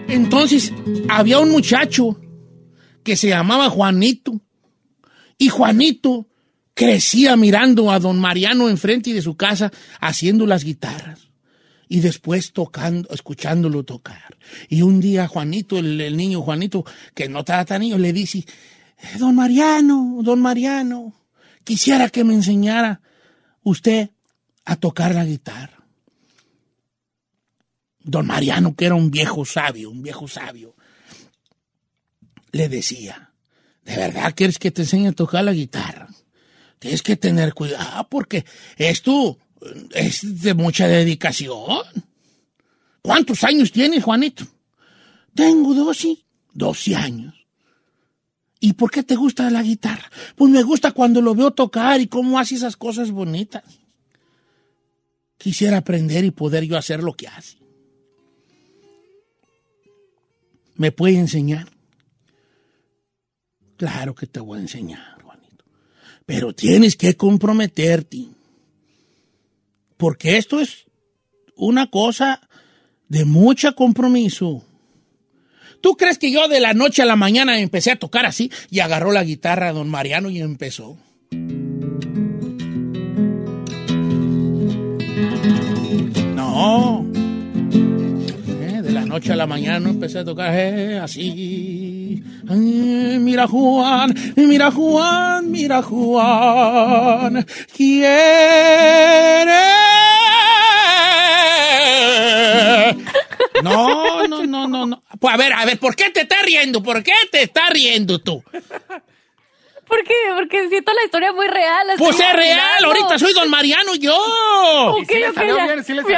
Entonces, 0.08 0.74
había 1.10 1.40
un 1.40 1.52
muchacho 1.52 2.18
que 3.04 3.18
se 3.18 3.28
llamaba 3.28 3.70
Juanito. 3.70 4.42
Y 5.38 5.50
Juanito 5.50 6.28
crecía 6.74 7.36
mirando 7.36 7.92
a 7.92 8.00
don 8.00 8.20
Mariano 8.20 8.70
enfrente 8.70 9.14
de 9.14 9.22
su 9.22 9.36
casa 9.36 9.72
haciendo 10.00 10.46
las 10.46 10.64
guitarras. 10.64 11.28
Y 11.90 12.02
después 12.02 12.52
tocando, 12.52 13.10
escuchándolo 13.10 13.84
tocar. 13.84 14.38
Y 14.68 14.82
un 14.82 15.00
día 15.00 15.28
Juanito, 15.28 15.78
el, 15.78 16.18
niño 16.18 16.42
Juanito, 16.42 16.86
que 17.16 17.30
no 17.30 17.40
estaba 17.40 17.66
tan 17.66 17.82
niño, 17.82 17.98
le 17.98 18.12
dice, 18.12 18.40
"Eh, 18.40 19.18
don 19.18 19.36
Mariano, 19.36 20.20
don 20.22 20.42
Mariano, 20.42 21.14
quisiera 21.64 22.10
que 22.10 22.24
me 22.24 22.34
enseñara 22.34 23.02
usted 23.64 24.10
a 24.66 24.76
tocar 24.76 25.16
la 25.16 25.26
guitarra. 25.26 25.86
Don 28.00 28.28
Mariano, 28.28 28.76
que 28.76 28.86
era 28.86 28.96
un 28.96 29.10
viejo 29.12 29.46
sabio, 29.46 29.90
un 29.90 30.02
viejo 30.02 30.28
sabio, 30.28 30.76
le 32.52 32.70
decía, 32.70 33.27
¿de 33.88 33.96
verdad 33.96 34.34
quieres 34.36 34.60
que 34.60 34.70
te 34.70 34.82
enseñe 34.82 35.08
a 35.08 35.14
tocar 35.14 35.44
la 35.46 35.54
guitarra? 35.54 36.10
Tienes 36.78 37.02
que 37.02 37.16
tener 37.16 37.54
cuidado 37.54 38.08
porque 38.10 38.46
esto 38.76 39.38
es 39.94 40.42
de 40.44 40.54
mucha 40.54 40.88
dedicación. 40.88 41.86
¿Cuántos 43.02 43.44
años 43.46 43.72
tienes, 43.72 44.04
Juanito? 44.04 44.46
Tengo 45.34 45.74
12, 45.74 46.18
12 46.54 46.96
años. 46.96 47.34
¿Y 48.60 48.74
por 48.74 48.92
qué 48.92 49.04
te 49.04 49.16
gusta 49.16 49.50
la 49.50 49.64
guitarra? 49.64 50.12
Pues 50.36 50.52
me 50.52 50.64
gusta 50.64 50.92
cuando 50.92 51.22
lo 51.22 51.34
veo 51.34 51.52
tocar 51.52 52.02
y 52.02 52.08
cómo 52.08 52.40
hace 52.40 52.56
esas 52.56 52.76
cosas 52.76 53.12
bonitas. 53.12 53.64
Quisiera 55.38 55.78
aprender 55.78 56.26
y 56.26 56.32
poder 56.32 56.66
yo 56.66 56.78
hacer 56.78 57.02
lo 57.02 57.14
que 57.14 57.28
hace. 57.28 57.58
¿Me 60.76 60.92
puede 60.92 61.18
enseñar? 61.18 61.77
Claro 63.78 64.16
que 64.16 64.28
te 64.28 64.40
voy 64.40 64.58
a 64.58 64.62
enseñar, 64.62 65.22
Juanito. 65.22 65.64
Pero 66.26 66.54
tienes 66.54 66.96
que 66.96 67.16
comprometerte. 67.16 68.26
Porque 69.98 70.38
esto 70.38 70.60
es 70.60 70.86
una 71.56 71.88
cosa 71.88 72.42
de 73.08 73.26
mucho 73.26 73.76
compromiso. 73.76 74.64
¿Tú 75.82 75.96
crees 75.96 76.18
que 76.18 76.32
yo 76.32 76.48
de 76.48 76.60
la 76.60 76.74
noche 76.74 77.04
a 77.04 77.06
la 77.06 77.16
mañana 77.16 77.60
empecé 77.60 77.92
a 77.92 78.00
tocar 78.00 78.26
así 78.26 78.52
y 78.70 78.80
agarró 78.80 79.12
la 79.12 79.24
guitarra 79.24 79.72
don 79.72 79.90
Mariano 79.90 80.30
y 80.30 80.42
empezó? 80.42 80.98
No. 86.36 86.97
Noche 89.18 89.34
a 89.34 89.36
la 89.36 89.48
mañana 89.48 89.90
empecé 89.90 90.20
a 90.20 90.24
tocar 90.24 90.54
eh, 90.54 91.00
así. 91.00 92.24
Mira 92.44 93.48
Juan, 93.48 94.14
mira 94.36 94.70
Juan, 94.70 95.50
mira 95.50 95.82
Juan. 95.82 97.44
Quiere. 97.76 98.14
No, 103.64 104.28
no, 104.28 104.46
no, 104.46 104.68
no, 104.68 104.86
no. 104.86 105.04
Pues 105.20 105.34
a 105.34 105.38
ver, 105.38 105.52
a 105.52 105.66
ver, 105.66 105.80
¿por 105.80 105.96
qué 105.96 106.12
te 106.12 106.22
estás 106.22 106.44
riendo? 106.44 106.84
¿Por 106.84 107.02
qué 107.02 107.14
te 107.32 107.42
estás 107.42 107.72
riendo 107.72 108.20
tú? 108.20 108.44
¿Por 109.88 110.04
qué? 110.04 110.14
Porque 110.36 110.70
siento 110.70 110.92
la 110.94 111.06
historia 111.06 111.32
muy 111.32 111.48
real. 111.48 111.88
Pues 111.98 112.20
es 112.20 112.34
real, 112.34 112.84
ahorita 112.84 113.18
soy 113.18 113.34
don 113.34 113.50
Mariano 113.50 113.96
yo. 113.96 114.16
Ok, 114.92 115.10
ya. 115.10 115.32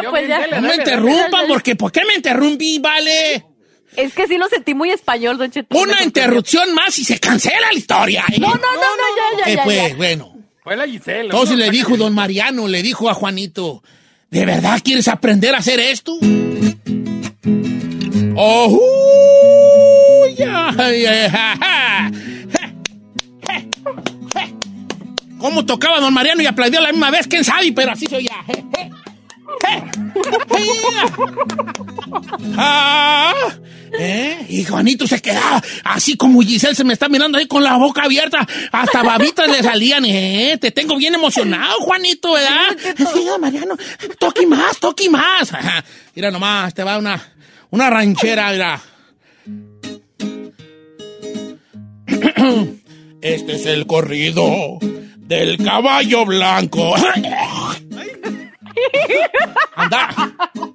Ya, 0.02 0.10
pues 0.10 0.28
ya. 0.28 0.48
No 0.60 0.68
me 0.68 0.76
interrumpan, 0.76 1.48
porque 1.48 1.76
¿por 1.76 1.92
qué 1.92 2.04
me 2.06 2.16
interrumpí, 2.16 2.80
vale? 2.80 3.46
Es 3.96 4.14
que 4.14 4.28
sí 4.28 4.38
lo 4.38 4.48
sentí 4.48 4.74
muy 4.74 4.92
español, 4.92 5.38
Don 5.38 5.52
Cheto. 5.52 5.78
Una 5.78 6.04
interrupción 6.04 6.74
más 6.74 6.98
y 7.00 7.04
se 7.06 7.20
cancela 7.20 7.72
la 7.72 7.78
historia. 7.78 8.24
¿eh? 8.32 8.40
No, 8.40 8.48
no, 8.48 8.56
no, 8.56 8.62
no, 8.62 9.40
ya, 9.40 9.46
ya, 9.46 9.56
ya. 9.56 9.64
pues, 9.64 9.90
ya. 9.90 9.96
bueno. 9.96 10.34
Fue 10.64 10.76
la 10.76 10.86
Gisela. 10.86 11.22
Entonces 11.22 11.58
¿no? 11.58 11.66
le 11.66 11.72
dijo 11.72 11.98
don 11.98 12.14
Mariano, 12.14 12.68
le 12.68 12.84
dijo 12.84 13.10
a 13.10 13.14
Juanito, 13.14 13.84
¿de 14.30 14.46
verdad 14.46 14.80
quieres 14.84 15.08
aprender 15.08 15.56
a 15.56 15.60
hacer 15.60 15.80
esto? 15.80 16.18
¡Oh! 18.36 18.68
uy, 20.28 20.36
¿Cómo 25.40 25.66
tocaba 25.66 26.00
don 26.00 26.14
Mariano 26.14 26.42
y 26.42 26.46
aplaudió 26.46 26.80
a 26.80 26.84
la 26.84 26.92
misma 26.92 27.12
vez? 27.12 27.28
¿Quién 27.28 27.44
sabe? 27.44 27.72
Pero 27.72 27.92
así 27.92 28.06
se 28.06 28.16
oía. 28.18 28.36
Je, 28.46 28.54
je. 28.54 28.92
Ah, 32.58 33.34
¿eh? 33.98 34.46
Y 34.50 34.64
Juanito 34.64 35.08
se 35.08 35.22
quedaba 35.22 35.62
así 35.84 36.18
como 36.18 36.42
Giselle 36.42 36.76
se 36.76 36.84
me 36.84 36.94
está 36.94 37.10
mirando 37.10 37.38
ahí 37.38 37.48
con 37.48 37.64
la 37.64 37.78
boca 37.78 38.04
abierta. 38.04 38.48
Hasta 38.72 39.04
babitas 39.04 39.50
le 39.50 39.64
salían. 39.64 40.06
¿eh? 40.06 40.58
Te 40.60 40.72
tengo 40.72 40.98
bien 40.98 41.16
emocionado, 41.16 41.76
Juanito, 41.80 42.34
¿verdad? 42.34 42.78
Sí, 43.14 43.24
don 43.26 43.42
Mariano, 43.42 43.76
toque 44.20 44.46
más, 44.46 44.78
toque 44.80 45.10
más. 45.10 45.52
Mira 46.16 46.32
nomás, 46.32 46.74
te 46.74 46.84
va 46.84 46.98
una, 46.98 47.22
una 47.70 47.90
ranchera, 47.90 48.52
mira. 48.52 48.82
Este 53.22 53.56
es 53.56 53.66
el 53.66 53.86
corrido 53.86 54.80
del 55.30 55.58
caballo 55.64 56.26
blanco. 56.26 56.96
Anda. 59.76 60.10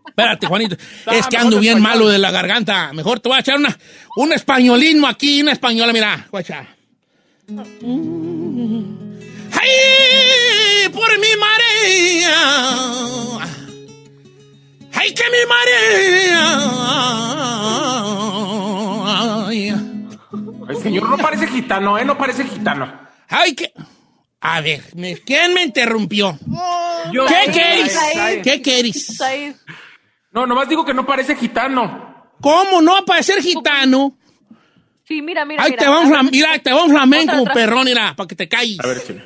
Espérate, 0.07 0.47
Juanito. 0.47 0.77
Es 1.11 1.27
que 1.27 1.37
ando 1.37 1.59
bien 1.59 1.83
malo 1.83 2.07
de 2.07 2.19
la 2.19 2.31
garganta. 2.31 2.93
Mejor 2.93 3.19
te 3.19 3.29
voy 3.29 3.37
a 3.37 3.40
echar 3.40 3.57
una, 3.59 3.77
un 4.14 4.33
españolismo 4.33 5.09
aquí, 5.09 5.43
una 5.43 5.51
española, 5.51 5.93
mira. 5.93 6.29
Voy 6.31 6.38
a 6.38 6.43
echar. 6.43 6.69
¡Ay! 9.61 10.88
Por 10.93 11.19
mi 11.19 11.35
María. 11.40 12.37
¡Ay, 14.93 15.12
que 15.14 15.25
mi 15.25 15.45
María! 15.49 16.45
Ay, 19.49 19.75
El 20.69 20.77
señor 20.77 21.11
no 21.11 21.19
parece 21.19 21.49
gitano, 21.49 21.99
¿eh? 21.99 22.05
No 22.05 22.17
parece 22.17 22.45
gitano. 22.45 23.01
ay 23.29 23.57
que... 23.57 23.73
A 24.46 24.61
ver, 24.61 24.83
me- 24.94 25.16
¿quién 25.16 25.54
me 25.54 25.62
interrumpió? 25.62 26.38
Yo- 27.12 27.24
¿Qué 27.24 27.50
queréis? 27.50 27.96
¿Qué 28.42 28.61
queréis? 28.61 29.07
Said. 29.16 29.54
No, 30.33 30.46
nomás 30.46 30.68
digo 30.68 30.85
que 30.85 30.92
no 30.92 31.07
parece 31.07 31.35
gitano. 31.35 32.28
¿Cómo 32.42 32.83
no 32.83 33.04
para 33.07 33.22
ser 33.22 33.40
gitano? 33.40 34.18
Sí, 35.09 35.22
mira, 35.22 35.46
mira, 35.46 35.62
Ahí 35.62 35.70
mira. 35.70 35.83
te 35.83 35.88
va 35.88 36.00
un, 36.00 36.07
A 36.07 36.11
ver, 36.11 36.18
flam- 36.18 36.30
mira, 36.30 36.59
te 36.59 36.72
va 36.72 36.85
un 36.85 36.90
flamenco, 36.90 37.44
perrón, 37.54 37.85
mira, 37.87 38.14
para 38.14 38.26
que 38.28 38.35
te 38.37 38.46
calles. 38.48 38.78
A 38.80 38.87
ver, 38.87 39.02
chino. 39.07 39.22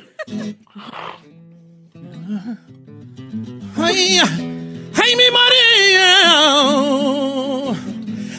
Ay, 3.77 4.19
ay, 4.21 5.15
mi 5.15 5.23
María. 5.31 6.15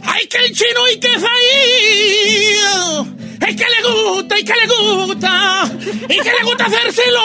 Ay, 0.04 0.26
que 0.28 0.38
el 0.46 0.52
chino 0.54 0.88
y 0.94 1.00
que 1.00 1.08
falló. 1.18 3.06
Es 3.46 3.56
que 3.56 3.64
le 3.64 3.82
gusta, 3.88 4.38
y 4.38 4.44
que 4.44 4.54
le 4.54 4.66
gusta, 4.66 5.70
y 6.08 6.20
que 6.20 6.32
le 6.32 6.42
gusta 6.44 6.66
hacérselo. 6.66 7.20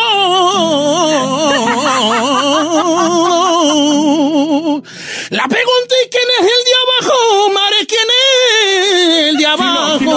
La 5.30 5.48
pregunta 5.48 5.96
es 6.02 6.10
quién 6.12 6.30
es 6.40 6.46
el 6.46 6.64
de 6.66 6.76
abajo, 6.84 7.50
Mare, 7.54 7.86
quién 7.88 8.10
es 8.22 9.30
el 9.30 9.38
de 9.38 9.46
abajo. 9.46 10.12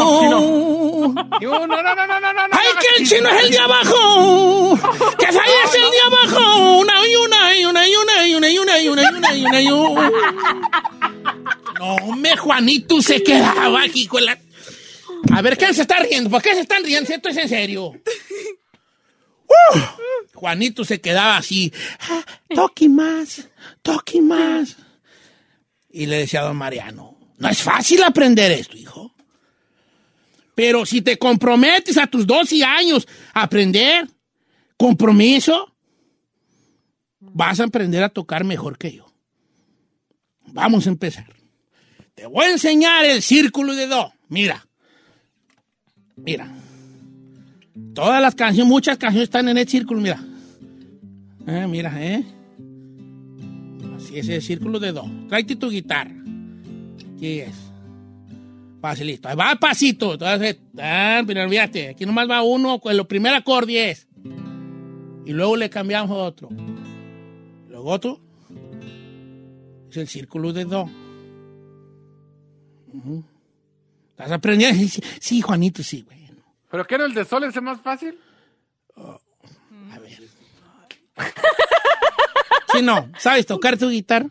No, 1.41 1.67
no, 1.67 1.67
no, 1.67 1.95
no, 1.95 2.07
no, 2.07 2.21
no, 2.21 2.33
no. 2.33 2.43
¡Ay, 2.53 2.69
que 2.81 2.89
el 3.03 3.09
chino 3.09 3.29
es 3.29 3.45
el 3.45 3.51
de 3.51 3.59
abajo! 3.59 4.79
¡Que 5.19 5.27
fallece 5.27 5.79
el 5.79 5.91
de 5.91 6.01
abajo! 6.07 6.79
Una 6.79 7.07
y 7.07 7.17
una 7.17 7.57
y 7.57 7.65
una 7.65 7.89
y 7.89 7.97
una 7.97 8.27
y 8.27 8.35
una 8.35 8.49
y 8.51 8.59
una 8.59 8.79
y 8.81 8.89
una 8.89 9.03
y 9.03 9.09
una 9.09 9.35
y 9.35 9.45
una 9.45 9.61
y 9.61 9.71
una. 9.71 10.11
No, 11.79 11.97
me 12.17 12.37
Juanito 12.37 13.01
se 13.01 13.23
quedaba 13.23 13.83
aquí 13.83 14.07
con 14.07 14.25
la... 14.25 14.39
A 15.33 15.43
ver, 15.43 15.57
¿quién 15.57 15.75
se 15.75 15.83
está 15.83 15.99
riendo? 16.01 16.31
¿Por 16.31 16.43
qué 16.43 16.55
se 16.55 16.61
están 16.61 16.83
riendo? 16.85 17.07
Si 17.07 17.13
Esto 17.15 17.29
es 17.29 17.37
en 17.37 17.49
serio. 17.49 17.93
Juanito 20.35 20.85
se 20.85 21.01
quedaba 21.01 21.37
así. 21.39 21.73
"Ah, 22.01 22.25
Toque 22.55 22.89
más, 22.89 23.49
toque 23.83 24.21
más. 24.21 24.77
Y 25.91 26.07
le 26.07 26.19
decía 26.19 26.41
a 26.41 26.45
don 26.45 26.57
Mariano, 26.57 27.19
no 27.39 27.49
es 27.49 27.63
fácil 27.63 28.03
aprender 28.03 28.53
esto, 28.53 28.77
hijo. 28.77 29.15
Pero 30.55 30.85
si 30.87 31.03
te 31.03 31.19
comprometes 31.19 31.97
a 31.99 32.07
tus 32.07 32.27
12 32.27 32.63
años 32.65 33.07
a 33.33 33.43
aprender, 33.45 34.09
compromiso, 34.77 35.75
vas 37.21 37.61
a 37.61 37.65
aprender 37.65 38.03
a 38.03 38.09
tocar 38.09 38.45
mejor 38.45 38.77
que 38.79 38.93
yo. 38.93 39.13
Vamos 40.47 40.87
a 40.87 40.91
empezar. 40.91 41.27
Te 42.15 42.27
voy 42.27 42.47
a 42.47 42.51
enseñar 42.53 43.05
el 43.05 43.23
círculo 43.23 43.75
de 43.75 43.87
do. 43.87 44.13
Mira. 44.29 44.68
Mira. 46.25 46.53
Todas 47.95 48.21
las 48.21 48.35
canciones, 48.35 48.71
muchas 48.71 48.99
canciones 48.99 49.29
están 49.29 49.49
en 49.49 49.59
el 49.59 49.69
círculo, 49.69 50.01
mira. 50.01 50.21
Eh, 51.47 51.67
mira, 51.67 51.93
¿eh? 52.05 52.25
Así 53.97 54.19
es 54.19 54.29
el 54.29 54.43
círculo 54.43 54.79
de 54.79 54.93
do. 54.93 55.05
Tráete 55.29 55.57
tu 55.57 55.71
guitarra. 55.71 56.15
Aquí 57.15 57.41
es. 57.41 57.55
Facilito. 58.81 59.29
Ahí 59.29 59.37
va 59.37 59.57
pasito. 59.57 60.13
Entonces, 60.15 60.59
ah, 60.79 61.23
pero 61.27 61.43
olvídate. 61.43 61.89
Aquí 61.89 62.07
nomás 62.07 62.29
va 62.29 62.43
uno 62.43 62.79
con 62.79 62.93
el 62.93 63.07
primer 63.07 63.35
acorde. 63.35 63.97
Y 65.25 65.33
luego 65.33 65.57
le 65.57 65.69
cambiamos 65.69 66.11
a 66.11 66.15
otro. 66.15 66.49
Luego 67.69 67.91
otro. 67.91 68.21
Es 69.91 69.97
el 69.97 70.09
círculo 70.09 70.53
de 70.53 70.65
do. 70.65 70.89
Ujú. 72.93 73.25
¿Estás 74.19 74.33
aprendiendo? 74.33 74.77
Sí, 74.89 75.01
Sí, 75.21 75.41
Juanito, 75.41 75.83
sí, 75.85 76.03
güey. 76.03 76.19
¿Pero 76.71 76.85
qué 76.87 76.97
era 76.97 77.05
el 77.05 77.15
de 77.15 77.25
sol 77.25 77.45
ese 77.45 77.61
más 77.61 77.81
fácil? 77.81 78.19
A 78.97 79.99
ver. 80.01 80.23
Sí, 82.73 82.83
no. 82.83 83.11
¿Sabes 83.17 83.47
tocar 83.47 83.79
tu 83.79 83.89
guitarra? 83.89 84.29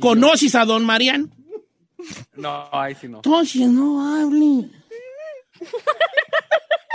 ¿Conoces 0.00 0.54
a 0.54 0.64
don 0.66 0.84
Mariano? 0.84 1.28
No, 2.34 2.68
ahí 2.72 2.94
sí 2.94 3.08
no. 3.08 3.18
Entonces 3.18 3.66
no 3.68 4.22
hable. 4.22 4.70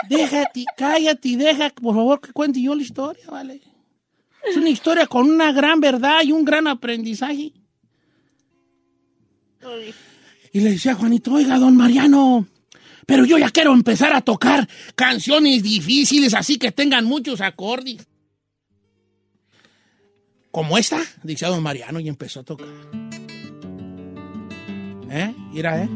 Déjate, 0.08 0.66
cállate 0.78 1.28
y 1.30 1.36
deja, 1.36 1.70
por 1.72 1.96
favor, 1.96 2.22
que 2.22 2.32
cuente 2.32 2.62
yo 2.62 2.76
la 2.76 2.84
historia, 2.84 3.26
¿vale? 3.30 3.62
Es 4.44 4.56
una 4.56 4.70
historia 4.70 5.08
con 5.08 5.30
una 5.30 5.52
gran 5.52 5.80
verdad 5.80 6.22
y 6.24 6.32
un 6.32 6.46
gran 6.46 6.68
aprendizaje. 6.68 7.52
Y 10.52 10.62
le 10.62 10.72
decía 10.72 10.94
a 10.94 10.96
Juanito, 10.96 11.34
oiga, 11.34 11.58
don 11.60 11.76
Mariano, 11.78 12.48
pero 13.06 13.26
yo 13.26 13.38
ya 13.38 13.50
quiero 13.50 13.74
empezar 13.74 14.14
a 14.14 14.22
tocar 14.22 14.68
canciones 14.96 15.62
difíciles, 15.64 16.34
así 16.34 16.58
que 16.58 16.72
tengan 16.72 17.06
muchos 17.06 17.42
acordes. 17.42 18.08
Como 20.52 20.78
esta, 20.78 21.00
dice 21.24 21.46
don 21.46 21.62
Mariano, 21.62 22.00
y 22.00 22.08
empezó 22.08 22.40
a 22.40 22.44
tocar. 22.44 22.68
¿Eh? 25.12 25.34
Mira, 25.52 25.84
¿eh? 25.84 25.90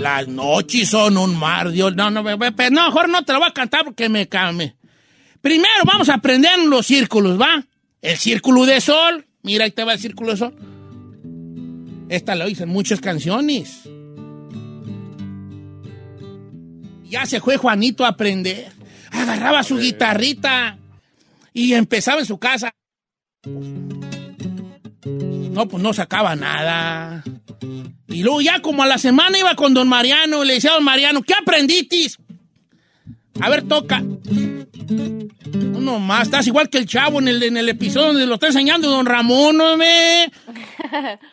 Las 0.00 0.28
noches 0.28 0.88
son 0.88 1.16
un 1.16 1.36
mar, 1.36 1.70
Dios. 1.70 1.94
No, 1.96 2.10
no, 2.10 2.22
ve- 2.22 2.36
no, 2.70 2.86
mejor 2.86 3.08
no 3.08 3.24
te 3.24 3.32
lo 3.32 3.40
voy 3.40 3.48
a 3.48 3.52
cantar 3.52 3.84
porque 3.84 4.08
me 4.08 4.28
calme. 4.28 4.76
Primero 5.40 5.84
vamos 5.84 6.08
a 6.08 6.14
aprender 6.14 6.58
los 6.66 6.86
círculos, 6.86 7.40
¿va? 7.40 7.64
El 8.00 8.16
círculo 8.16 8.64
de 8.66 8.80
sol. 8.80 9.24
Mira, 9.42 9.64
ahí 9.64 9.70
te 9.70 9.84
va 9.84 9.94
el 9.94 9.98
círculo 9.98 10.32
de 10.32 10.36
sol. 10.36 10.54
Esta 12.08 12.34
lo 12.34 12.48
hice 12.48 12.64
en 12.64 12.70
muchas 12.70 13.00
canciones. 13.00 13.82
Ya 17.04 17.26
se 17.26 17.40
fue 17.40 17.56
Juanito 17.56 18.04
a 18.04 18.08
aprender. 18.08 18.72
Agarraba 19.10 19.62
su 19.62 19.78
guitarrita 19.78 20.78
y 21.52 21.74
empezaba 21.74 22.20
en 22.20 22.26
su 22.26 22.38
casa. 22.38 22.74
No, 23.44 25.68
pues 25.68 25.82
no 25.82 25.92
sacaba 25.92 26.36
nada. 26.36 27.24
Y 28.08 28.22
luego 28.22 28.40
ya 28.40 28.60
como 28.60 28.82
a 28.82 28.86
la 28.86 28.98
semana 28.98 29.38
iba 29.38 29.54
con 29.54 29.74
don 29.74 29.88
Mariano 29.88 30.44
y 30.44 30.46
le 30.46 30.54
decía 30.54 30.70
a 30.70 30.74
don 30.74 30.84
Mariano, 30.84 31.22
¿qué 31.22 31.34
aprenditis? 31.34 32.18
A 33.40 33.48
ver, 33.48 33.62
toca. 33.62 34.02
Uno 35.74 35.98
más, 36.00 36.22
estás 36.24 36.46
igual 36.46 36.68
que 36.68 36.78
el 36.78 36.86
chavo 36.86 37.20
en 37.20 37.28
el, 37.28 37.42
en 37.42 37.56
el 37.56 37.68
episodio 37.68 38.08
donde 38.08 38.26
lo 38.26 38.34
está 38.34 38.48
enseñando 38.48 38.90
don 38.90 39.06
Ramón, 39.06 39.56
¿no 39.56 39.76
me? 39.76 40.30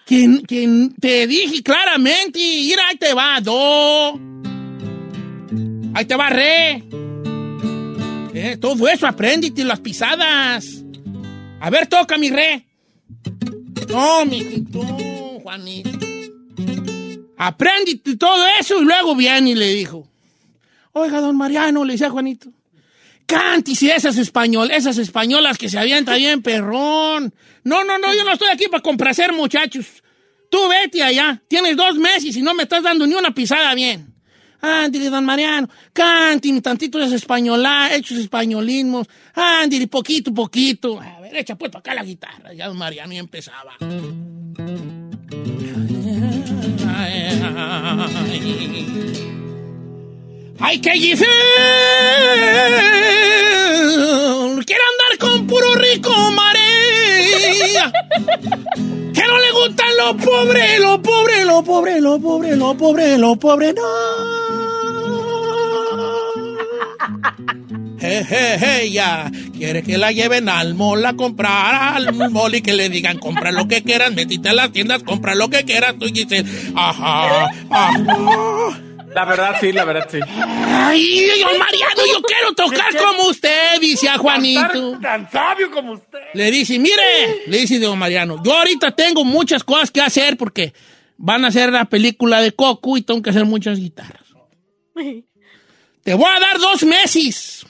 Que, 0.05 0.41
que 0.47 0.89
te 0.99 1.27
dije 1.27 1.63
claramente, 1.63 2.39
mira, 2.39 2.83
ahí 2.89 2.97
te 2.97 3.13
va, 3.13 3.39
do. 3.41 4.19
Ahí 5.93 6.05
te 6.05 6.15
va, 6.15 6.29
re. 6.29 6.83
Eh, 8.33 8.57
todo 8.59 8.87
eso, 8.87 9.07
apréndete 9.07 9.63
las 9.63 9.79
pisadas. 9.79 10.83
A 11.61 11.69
ver, 11.69 11.87
toca 11.87 12.17
mi 12.17 12.29
re. 12.29 12.65
No, 13.89 14.25
mijito, 14.25 14.81
Juanito. 15.41 15.89
Apréndete 17.37 18.17
todo 18.17 18.45
eso 18.59 18.81
y 18.81 18.85
luego 18.85 19.15
viene 19.15 19.51
y 19.51 19.55
le 19.55 19.73
dijo. 19.73 20.07
Oiga, 20.97 21.19
don 21.19 21.35
Mariano, 21.35 21.83
le 21.83 21.93
decía 21.93 22.09
Juanito. 22.09 22.49
Cántese 23.25 23.93
esas 23.93 24.17
español, 24.17 24.71
esas 24.71 24.97
españolas 24.97 25.57
que 25.57 25.67
se 25.67 25.77
avientan 25.77 26.15
bien 26.15 26.41
perrón. 26.41 27.33
No, 27.65 27.83
no, 27.83 27.97
no, 27.97 28.13
yo 28.13 28.23
no 28.23 28.31
estoy 28.31 28.47
aquí 28.49 28.67
para 28.71 28.81
complacer, 28.81 29.33
muchachos. 29.33 29.85
Tú 30.49 30.57
vete 30.69 31.03
allá. 31.03 31.41
Tienes 31.49 31.75
dos 31.75 31.97
meses 31.97 32.37
y 32.37 32.41
no 32.41 32.53
me 32.53 32.63
estás 32.63 32.81
dando 32.81 33.05
ni 33.05 33.13
una 33.13 33.35
pisada 33.35 33.75
bien. 33.75 34.15
Ándale, 34.61 35.09
don 35.09 35.25
Mariano, 35.25 35.67
cánteme 35.91 36.61
tantito 36.61 36.97
esas 36.97 37.11
españolas, 37.11 37.91
hechos 37.91 38.17
españolismos. 38.17 39.05
Ándale, 39.33 39.87
poquito, 39.87 40.33
poquito. 40.33 41.01
A 41.01 41.19
ver, 41.19 41.35
echa 41.35 41.57
pues 41.57 41.71
para 41.71 41.81
acá 41.81 41.93
la 41.93 42.05
guitarra. 42.05 42.53
Ya 42.53 42.69
don 42.69 42.77
Mariano 42.77 43.11
ya 43.11 43.19
empezaba. 43.19 43.75
¡Ay, 46.87 47.35
que 50.81 50.91
Giselle! 50.91 51.27
Quiere 54.65 54.81
andar 54.81 55.17
con 55.19 55.47
puro 55.47 55.75
rico, 55.75 56.11
María. 56.31 57.91
Que 59.13 59.27
no 59.27 59.37
le 59.37 59.51
gustan 59.51 59.97
los 59.97 60.15
pobres, 60.23 60.79
los 60.79 60.99
pobres, 60.99 61.45
los 61.45 61.63
pobres, 61.63 62.01
los 62.01 62.19
pobres, 62.19 62.57
los 62.57 62.75
pobres, 62.75 63.19
los 63.19 63.37
pobres, 63.37 63.75
no. 63.75 63.81
Je, 67.99 68.23
je, 68.23 68.59
je, 68.59 68.91
ya. 68.91 69.31
Quiere 69.57 69.83
que 69.83 69.97
la 69.97 70.11
lleven 70.11 70.49
al 70.49 70.75
mall 70.75 71.05
a 71.05 71.15
comprar 71.15 71.95
al 71.95 72.29
mall 72.29 72.55
y 72.55 72.61
que 72.61 72.73
le 72.73 72.89
digan, 72.89 73.17
compra 73.17 73.51
lo 73.51 73.67
que 73.67 73.83
quieras, 73.83 74.13
metite 74.13 74.49
a 74.49 74.53
las 74.53 74.71
tiendas, 74.71 75.03
compra 75.03 75.33
lo 75.33 75.49
que 75.49 75.63
quieras, 75.63 75.95
tú 75.99 76.07
Giselle. 76.07 76.45
Ajá, 76.75 77.49
ajá. 77.69 78.84
La 79.15 79.23
verdad 79.23 79.55
sí, 79.61 79.71
la 79.71 79.85
verdad 79.85 80.07
sí. 80.11 80.19
Ay, 80.27 81.25
don 81.41 81.57
Mariano, 81.57 82.01
yo 82.11 82.21
quiero 82.21 82.53
tocar 82.53 82.95
como 82.97 83.29
usted, 83.29 83.79
dice 83.79 84.09
a 84.09 84.17
Juanito. 84.17 84.99
Tan 84.99 85.31
sabio 85.31 85.71
como 85.71 85.93
usted. 85.93 86.19
Le 86.33 86.51
dice, 86.51 86.77
mire, 86.77 87.43
le 87.47 87.59
dice 87.59 87.79
don 87.79 87.97
Mariano, 87.97 88.43
yo 88.43 88.53
ahorita 88.53 88.91
tengo 88.91 89.23
muchas 89.23 89.63
cosas 89.63 89.89
que 89.89 90.01
hacer 90.01 90.35
porque 90.35 90.73
van 91.17 91.45
a 91.45 91.47
hacer 91.47 91.71
la 91.71 91.85
película 91.85 92.41
de 92.41 92.51
Coco 92.51 92.97
y 92.97 93.03
tengo 93.03 93.21
que 93.21 93.29
hacer 93.29 93.45
muchas 93.45 93.79
guitarras. 93.79 94.23
Te 96.03 96.13
voy 96.13 96.29
a 96.35 96.39
dar 96.39 96.59
dos 96.59 96.83
meses 96.83 97.65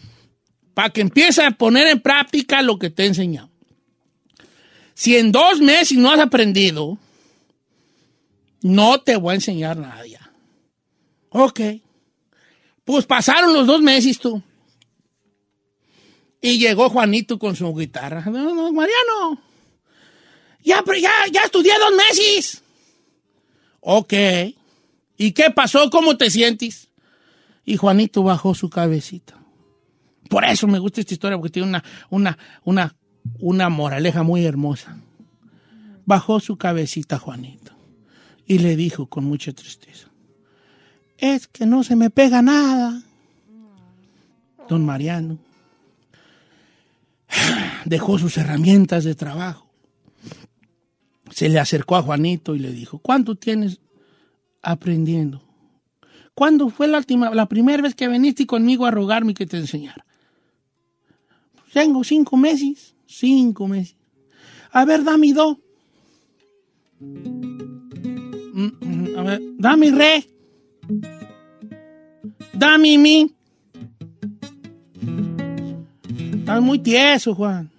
para 0.73 0.89
que 0.89 1.01
empieces 1.01 1.45
a 1.45 1.51
poner 1.51 1.87
en 1.87 1.99
práctica 1.99 2.63
lo 2.63 2.79
que 2.79 2.89
te 2.89 3.03
he 3.03 3.05
enseñado. 3.05 3.51
Si 4.95 5.15
en 5.15 5.31
dos 5.31 5.59
meses 5.61 5.95
no 5.97 6.11
has 6.11 6.19
aprendido, 6.19 6.97
No 8.63 8.99
te 8.99 9.15
voy 9.15 9.33
a 9.33 9.35
enseñar 9.35 9.77
nada 9.77 10.07
ya. 10.07 10.24
Ok. 11.37 11.59
Pues 12.85 13.05
pasaron 13.05 13.53
los 13.53 13.67
dos 13.67 13.81
meses 13.81 14.17
tú. 14.19 14.41
Y 16.41 16.59
llegó 16.59 16.89
Juanito 16.89 17.37
con 17.37 17.57
su 17.57 17.75
guitarra. 17.75 18.21
No, 18.21 18.55
no, 18.55 18.71
Mariano. 18.71 19.41
Ya, 20.63 20.81
ya, 21.01 21.11
ya 21.31 21.41
estudié 21.41 21.73
dos 21.77 21.91
meses. 21.97 22.63
Ok. 23.81 24.13
¿Y 25.17 25.31
qué 25.33 25.51
pasó? 25.51 25.89
¿Cómo 25.89 26.15
te 26.15 26.29
sientes? 26.29 26.87
Y 27.65 27.75
Juanito 27.75 28.23
bajó 28.23 28.55
su 28.55 28.69
cabecita. 28.69 29.37
Por 30.29 30.45
eso 30.45 30.67
me 30.67 30.79
gusta 30.79 31.01
esta 31.01 31.13
historia, 31.13 31.37
porque 31.37 31.51
tiene 31.51 31.67
una, 31.67 31.83
una, 32.09 32.37
una, 32.63 32.95
una 33.39 33.69
moraleja 33.69 34.23
muy 34.23 34.45
hermosa. 34.45 34.97
Bajó 36.05 36.39
su 36.39 36.57
cabecita 36.57 37.19
Juanito 37.19 37.73
y 38.47 38.59
le 38.59 38.77
dijo 38.77 39.07
con 39.07 39.25
mucha 39.25 39.51
tristeza, 39.51 40.09
es 41.17 41.47
que 41.47 41.65
no 41.65 41.83
se 41.83 41.95
me 41.95 42.09
pega 42.09 42.41
nada. 42.41 43.01
Don 44.67 44.85
Mariano 44.85 45.37
dejó 47.85 48.17
sus 48.17 48.37
herramientas 48.37 49.03
de 49.03 49.15
trabajo. 49.15 49.67
Se 51.31 51.49
le 51.49 51.59
acercó 51.59 51.95
a 51.95 52.01
Juanito 52.01 52.55
y 52.55 52.59
le 52.59 52.71
dijo, 52.71 52.99
¿cuánto 52.99 53.35
tienes 53.35 53.79
aprendiendo? 54.61 55.41
¿Cuándo 56.33 56.69
fue 56.69 56.87
la, 56.87 56.97
última, 56.97 57.33
la 57.33 57.45
primera 57.47 57.81
vez 57.81 57.95
que 57.95 58.07
viniste 58.07 58.45
conmigo 58.45 58.85
a 58.85 58.91
rogarme 58.91 59.33
que 59.33 59.45
te 59.45 59.57
enseñara? 59.57 60.05
Tengo 61.73 62.03
cinco 62.03 62.37
meses, 62.37 62.95
cinco 63.05 63.67
meses. 63.67 63.95
A 64.71 64.85
ver, 64.85 65.03
dame 65.03 65.33
dos. 65.33 65.57
Mm, 66.99 68.67
mm, 68.81 69.17
A 69.17 69.23
ver, 69.23 69.41
dame 69.57 69.91
re. 69.91 70.34
Dame 72.53 72.97
mi. 72.97 73.35
Estás 76.33 76.61
muy 76.61 76.79
tieso, 76.79 77.33
Juan. 77.33 77.71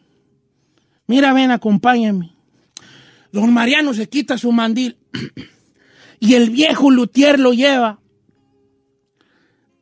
Mira, 1.06 1.32
ven, 1.32 1.50
acompáñame. 1.50 2.34
Don 3.32 3.52
Mariano 3.52 3.94
se 3.94 4.08
quita 4.08 4.38
su 4.38 4.50
mandil 4.52 4.96
y 6.20 6.34
el 6.34 6.50
viejo 6.50 6.90
luthier 6.90 7.38
lo 7.38 7.52
lleva 7.52 8.00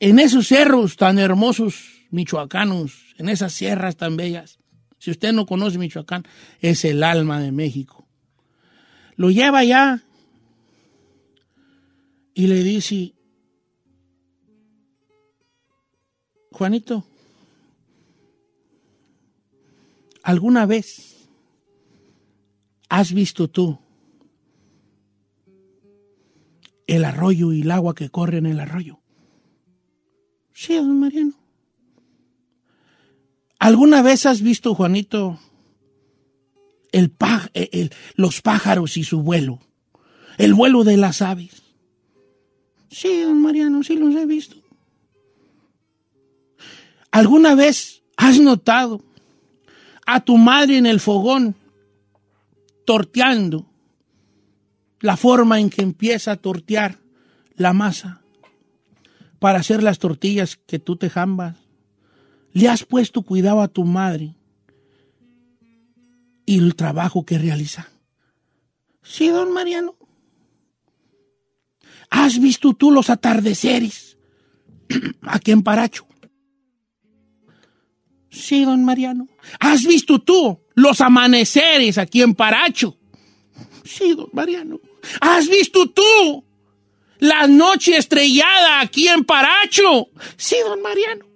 en 0.00 0.18
esos 0.18 0.48
cerros 0.48 0.96
tan 0.96 1.18
hermosos 1.18 2.06
michoacanos, 2.10 3.14
en 3.16 3.28
esas 3.28 3.52
sierras 3.52 3.96
tan 3.96 4.16
bellas. 4.16 4.58
Si 4.98 5.10
usted 5.10 5.32
no 5.32 5.46
conoce 5.46 5.78
Michoacán, 5.78 6.24
es 6.60 6.84
el 6.84 7.02
alma 7.02 7.40
de 7.40 7.52
México. 7.52 8.06
Lo 9.16 9.30
lleva 9.30 9.58
allá 9.58 10.02
y 12.34 12.46
le 12.46 12.62
dice, 12.62 13.13
Juanito, 16.54 17.04
¿alguna 20.22 20.66
vez 20.66 21.28
has 22.88 23.12
visto 23.12 23.48
tú 23.48 23.80
el 26.86 27.04
arroyo 27.04 27.52
y 27.52 27.62
el 27.62 27.72
agua 27.72 27.96
que 27.96 28.08
corre 28.08 28.38
en 28.38 28.46
el 28.46 28.60
arroyo? 28.60 29.00
Sí, 30.52 30.76
don 30.76 31.00
Mariano. 31.00 31.34
¿Alguna 33.58 34.02
vez 34.02 34.24
has 34.24 34.40
visto, 34.40 34.76
Juanito, 34.76 35.40
el 36.92 37.12
eh, 37.54 37.90
los 38.14 38.42
pájaros 38.42 38.96
y 38.96 39.02
su 39.02 39.22
vuelo? 39.22 39.58
El 40.38 40.54
vuelo 40.54 40.84
de 40.84 40.98
las 40.98 41.20
aves. 41.20 41.64
Sí, 42.90 43.22
don 43.22 43.42
Mariano, 43.42 43.82
sí 43.82 43.96
los 43.96 44.14
he 44.14 44.24
visto. 44.24 44.63
¿Alguna 47.14 47.54
vez 47.54 48.02
has 48.16 48.40
notado 48.40 49.00
a 50.04 50.24
tu 50.24 50.36
madre 50.36 50.78
en 50.78 50.84
el 50.84 50.98
fogón 50.98 51.54
torteando 52.84 53.70
la 54.98 55.16
forma 55.16 55.60
en 55.60 55.70
que 55.70 55.82
empieza 55.82 56.32
a 56.32 56.36
tortear 56.36 56.98
la 57.54 57.72
masa 57.72 58.20
para 59.38 59.60
hacer 59.60 59.80
las 59.80 60.00
tortillas 60.00 60.56
que 60.56 60.80
tú 60.80 60.96
te 60.96 61.08
jambas? 61.08 61.54
¿Le 62.52 62.66
has 62.68 62.82
puesto 62.82 63.22
cuidado 63.22 63.60
a 63.60 63.68
tu 63.68 63.84
madre 63.84 64.34
y 66.44 66.58
el 66.58 66.74
trabajo 66.74 67.24
que 67.24 67.38
realiza? 67.38 67.90
Sí, 69.04 69.28
don 69.28 69.52
Mariano. 69.52 69.94
¿Has 72.10 72.40
visto 72.40 72.74
tú 72.74 72.90
los 72.90 73.08
atardeceres 73.08 74.18
aquí 75.22 75.52
en 75.52 75.62
Paracho? 75.62 76.08
Sí, 78.34 78.64
don 78.64 78.84
Mariano. 78.84 79.28
¿Has 79.60 79.84
visto 79.84 80.18
tú 80.18 80.60
los 80.74 81.00
amaneceres 81.00 81.98
aquí 81.98 82.20
en 82.20 82.34
Paracho? 82.34 82.96
Sí, 83.84 84.14
don 84.14 84.28
Mariano. 84.32 84.80
¿Has 85.20 85.48
visto 85.48 85.88
tú 85.90 86.44
la 87.20 87.46
noche 87.46 87.96
estrellada 87.96 88.80
aquí 88.80 89.06
en 89.08 89.24
Paracho? 89.24 90.08
Sí, 90.36 90.56
don 90.64 90.82
Mariano. 90.82 91.26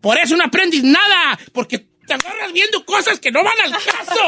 Por 0.00 0.16
eso 0.18 0.36
no 0.36 0.44
aprendes 0.44 0.82
nada, 0.82 1.38
porque 1.52 1.78
te 2.06 2.14
agarras 2.14 2.52
viendo 2.52 2.84
cosas 2.86 3.20
que 3.20 3.30
no 3.30 3.44
van 3.44 3.60
al 3.64 3.72
caso. 3.72 4.20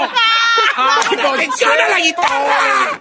¡Pon 0.76 1.26
atención 1.34 1.70
a 1.70 1.88
la 1.88 2.00
guitarra! 2.00 3.00